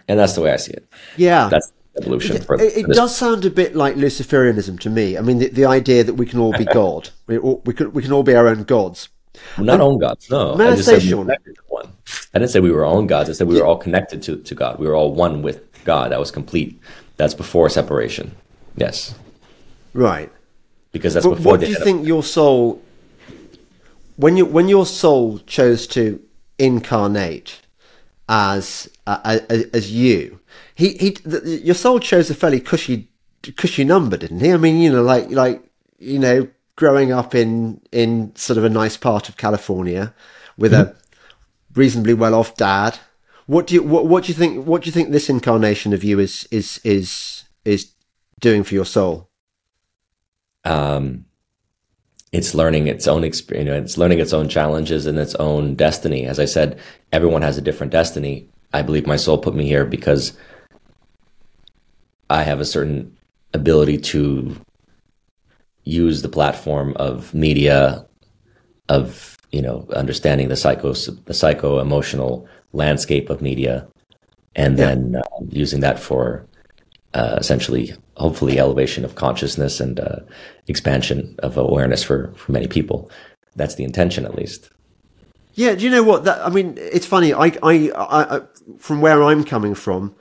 [0.07, 0.87] And that's the way i see it.
[1.17, 1.49] Yeah.
[1.49, 5.17] That's evolution it, it, it does sound a bit like luciferianism to me.
[5.17, 7.09] I mean the, the idea that we can all be god.
[7.27, 9.09] We, we, can, we can all be our own gods
[9.57, 11.31] well, not um, own gods no I said Sean,
[11.69, 11.93] one
[12.35, 13.31] I didn't say we were own gods.
[13.31, 14.81] I said we were all connected to, to God.
[14.81, 16.11] We were all one with God.
[16.11, 16.81] That was complete.
[17.17, 18.35] That's before separation.
[18.77, 19.15] Yes.
[19.93, 20.33] Right.
[20.91, 21.53] Because that's but before.
[21.53, 22.83] What do you think your soul,
[24.17, 26.21] when you when your soul chose to
[26.59, 27.61] incarnate
[28.29, 30.41] as uh, as, as you,
[30.75, 33.09] he he the, your soul chose a fairly cushy
[33.57, 34.53] cushy number, didn't he?
[34.53, 35.63] I mean, you know, like like
[35.99, 40.15] you know, growing up in in sort of a nice part of California
[40.57, 40.91] with mm-hmm.
[40.91, 40.97] a
[41.75, 42.99] reasonably well off dad.
[43.47, 44.67] What do you what, what do you think?
[44.67, 47.93] What do you think this incarnation of you is is is is
[48.41, 49.29] doing for your soul?
[50.65, 51.27] Um,
[52.33, 53.67] it's learning its own experience.
[53.67, 56.27] You know, it's learning its own challenges and its own destiny.
[56.27, 56.79] As I said,
[57.13, 58.49] everyone has a different destiny.
[58.73, 60.37] I believe my soul put me here because
[62.31, 63.17] I have a certain
[63.53, 64.57] ability to
[65.85, 68.07] use the platform of media,
[68.89, 73.87] of you know, understanding the psycho the psycho emotional landscape of media,
[74.57, 74.87] and yeah.
[74.87, 76.47] then uh, using that for
[77.15, 80.19] uh, essentially, hopefully, elevation of consciousness and uh,
[80.67, 83.11] expansion of awareness for for many people.
[83.55, 84.71] That's the intention, at least.
[85.55, 86.25] Yeah, do you know what?
[86.25, 87.33] That I mean, it's funny.
[87.33, 88.41] I, I, I,
[88.79, 90.15] from where I'm coming from,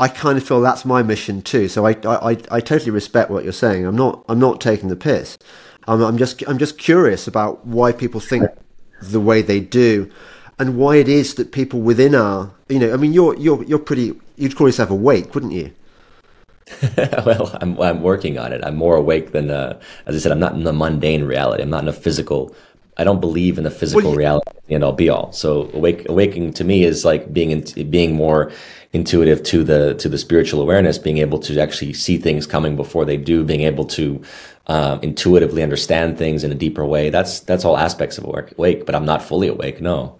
[0.00, 1.68] I kind of feel that's my mission too.
[1.68, 3.84] So I, I, I totally respect what you're saying.
[3.84, 5.38] I'm not, I'm not taking the piss.
[5.86, 8.44] I'm, I'm just, I'm just curious about why people think
[9.02, 10.10] the way they do
[10.60, 13.78] and why it is that people within our you know i mean you're you're you're
[13.78, 15.72] pretty you'd call yourself awake wouldn't you
[17.26, 20.38] well I'm, I'm working on it i'm more awake than uh, as i said i'm
[20.38, 22.54] not in the mundane reality i'm not in a physical
[22.98, 26.08] i don't believe in the physical well, you, reality and all be all so awake
[26.08, 28.52] awakening to me is like being in, being more
[28.92, 33.04] intuitive to the to the spiritual awareness being able to actually see things coming before
[33.04, 34.20] they do being able to
[34.66, 37.10] um, intuitively understand things in a deeper way.
[37.10, 39.80] That's that's all aspects of awake, but I'm not fully awake.
[39.80, 40.18] No.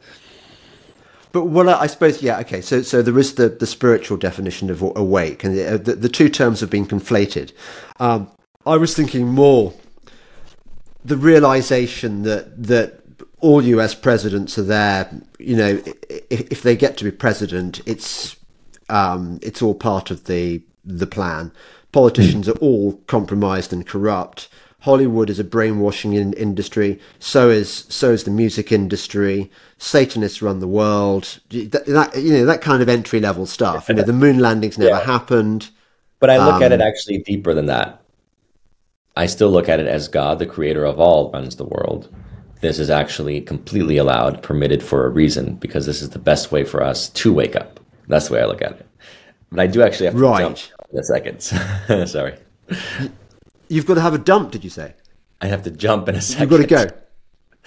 [1.32, 2.40] But well, I suppose yeah.
[2.40, 6.08] Okay, so so there is the, the spiritual definition of awake, and the, the, the
[6.08, 7.52] two terms have been conflated.
[8.00, 8.28] Um,
[8.66, 9.72] I was thinking more
[11.04, 13.00] the realization that that
[13.38, 13.94] all U.S.
[13.94, 15.10] presidents are there.
[15.38, 18.36] You know, if, if they get to be president, it's
[18.90, 21.52] um, it's all part of the the plan.
[21.92, 24.48] Politicians are all compromised and corrupt.
[24.80, 26.98] Hollywood is a brainwashing in, industry.
[27.18, 29.50] So is so is the music industry.
[29.78, 31.40] Satanists run the world.
[31.50, 33.88] That, that you know that kind of entry level stuff.
[33.88, 35.04] You know, the moon landings never Yeah.
[35.04, 35.70] happened.
[36.18, 38.00] But I look at it Um, actually deeper than that.
[39.16, 42.08] I still look at it as God, the creator of all, runs the world.
[42.60, 46.62] This is actually completely allowed, permitted for a reason, because this is the best way
[46.64, 47.80] for us to wake up.
[48.10, 48.86] That's the way I look at it.
[49.50, 50.42] But I do actually have to Right.
[50.56, 50.58] jump
[50.92, 51.40] in a second.
[52.08, 52.34] Sorry.
[53.68, 54.50] You've got to have a dump.
[54.52, 54.94] Did you say?
[55.40, 56.50] I have to jump in a second.
[56.50, 56.92] You've got to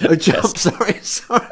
[0.08, 0.10] go.
[0.14, 0.58] A jump.
[0.58, 1.00] Sorry.
[1.02, 1.48] Sorry.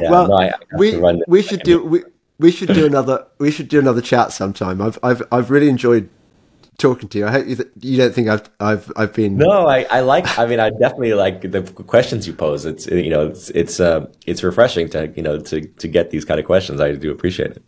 [0.00, 2.02] Yeah, well, no, we to run this we should do we,
[2.38, 4.80] we should do another we should do another chat sometime.
[4.80, 6.08] I've I've I've really enjoyed
[6.78, 7.26] talking to you.
[7.26, 10.38] I hope you, th- you don't think I've I've I've been No, I, I like.
[10.38, 12.64] I mean, I definitely like the questions you pose.
[12.64, 16.24] It's you know, it's it's uh, it's refreshing to you know to to get these
[16.24, 16.80] kind of questions.
[16.80, 17.62] I do appreciate it.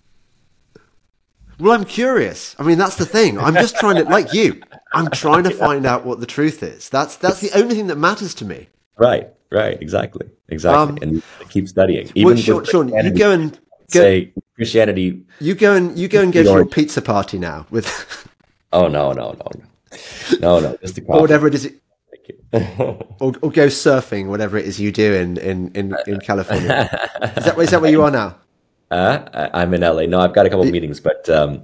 [1.60, 2.54] Well, I'm curious.
[2.58, 3.38] I mean, that's the thing.
[3.38, 6.88] I'm just trying to, like you, I'm trying to find out what the truth is.
[6.88, 8.68] That's that's the only thing that matters to me.
[8.96, 12.06] Right, right, exactly, exactly, Um, and keep studying.
[12.06, 13.52] Well, Even Sean, with Sean, you go and
[13.92, 15.24] go, say Christianity.
[15.40, 18.27] you go and you go and go to your pizza party now with
[18.72, 20.76] Oh no, no, no, no, no, no.
[20.78, 21.72] Just the or whatever it is,
[22.10, 22.38] Thank you.
[23.20, 26.88] or, or go surfing, whatever it is you do in in in, in California.
[27.36, 28.36] Is that is that where you are now?
[28.90, 30.06] Uh, I- I'm in LA.
[30.06, 31.62] No, I've got a couple meetings, but um,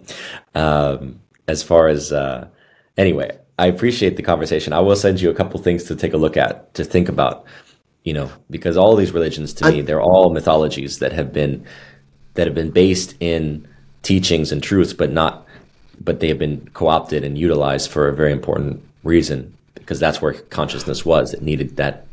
[0.54, 2.46] um, as far as uh,
[2.98, 4.74] anyway, I appreciate the conversation.
[4.74, 7.46] I will send you a couple things to take a look at, to think about.
[8.02, 11.64] You know, because all these religions, to me, they're all mythologies that have been
[12.34, 13.66] that have been based in
[14.02, 15.43] teachings and truths, but not,
[16.04, 20.32] but they have been co-opted and utilized for a very important reason, because that's where
[20.32, 21.34] consciousness was.
[21.34, 22.06] It needed that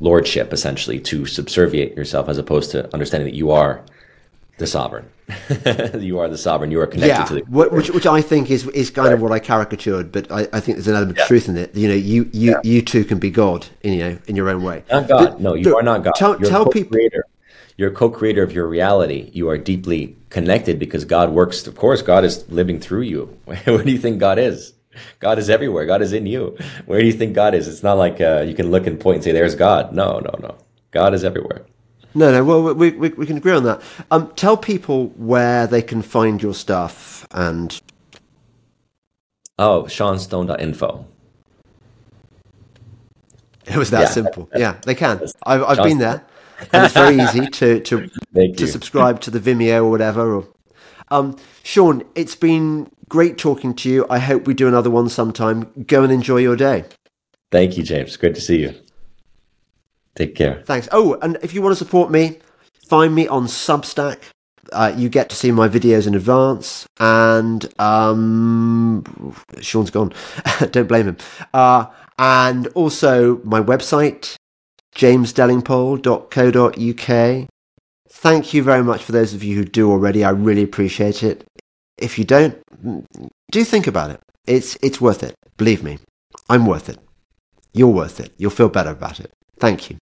[0.00, 3.82] lordship essentially to subserviate yourself, as opposed to understanding that you are
[4.58, 5.08] the sovereign.
[5.98, 6.70] you are the sovereign.
[6.70, 7.68] You are connected yeah, to the.
[7.70, 10.76] which which I think is is kind of what I caricatured, but I, I think
[10.76, 11.74] there's an element of truth in it.
[11.74, 14.62] You know, you you you too can be God, in, you know, in your own
[14.62, 14.84] way.
[14.90, 15.40] Not God.
[15.40, 16.14] No, you Look, are not God.
[16.16, 16.98] Tell, You're tell people.
[17.78, 19.30] You're a co-creator of your reality.
[19.32, 21.66] You are deeply connected because God works.
[21.66, 23.26] Of course, God is living through you.
[23.44, 24.72] Where do you think God is?
[25.20, 25.86] God is everywhere.
[25.86, 26.56] God is in you.
[26.86, 27.68] Where do you think God is?
[27.68, 30.34] It's not like uh, you can look and point and say, "There's God." No, no,
[30.40, 30.56] no.
[30.90, 31.62] God is everywhere.
[32.14, 32.44] No, no.
[32.44, 33.80] Well, we, we we can agree on that.
[34.10, 37.80] Um, tell people where they can find your stuff and
[39.58, 41.06] Oh, SeanStone.info.
[43.66, 44.06] it was that Yeah.
[44.08, 44.48] simple.
[44.56, 45.20] Yeah, they can.
[45.46, 46.24] I've I've been there,
[46.72, 48.66] and it's very easy to to Thank to you.
[48.66, 50.36] subscribe to the Vimeo or whatever.
[50.36, 50.48] Or,
[51.10, 54.06] um, Sean, it's been great talking to you.
[54.08, 55.70] I hope we do another one sometime.
[55.86, 56.84] Go and enjoy your day.
[57.50, 58.16] Thank you, James.
[58.16, 58.74] Great to see you.
[60.14, 60.62] Take care.
[60.64, 60.88] Thanks.
[60.92, 62.38] Oh, and if you want to support me,
[62.88, 64.18] find me on Substack.
[64.72, 69.04] Uh, you get to see my videos in advance, and um,
[69.60, 70.12] Sean's gone.
[70.70, 71.16] Don't blame him.
[71.52, 71.86] Uh,
[72.18, 74.36] and also my website,
[74.94, 77.48] jamesdelingpole.co.uk.
[78.08, 80.24] Thank you very much for those of you who do already.
[80.24, 81.44] I really appreciate it.
[81.98, 83.04] If you don't, mm,
[83.50, 84.20] do think about it.
[84.46, 85.34] It's it's worth it.
[85.56, 85.98] Believe me,
[86.48, 86.98] I'm worth it.
[87.72, 88.32] You're worth it.
[88.36, 89.30] You'll feel better about it.
[89.58, 89.96] Thank you.